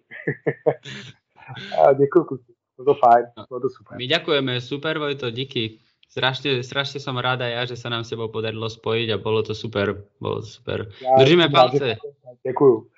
[1.98, 2.52] Děkuji, kluci.
[2.76, 3.98] Bylo to fajn, bylo to super.
[3.98, 5.78] My ďakujeme, super Vojto, díky.
[6.12, 9.56] Strašne, strašne som ráda ja, že sa nám s tebou podarilo spojiť a bolo to
[9.56, 9.96] super.
[10.20, 10.92] Bolo to super.
[11.16, 11.96] Držíme palce.
[12.44, 12.92] Děkuju.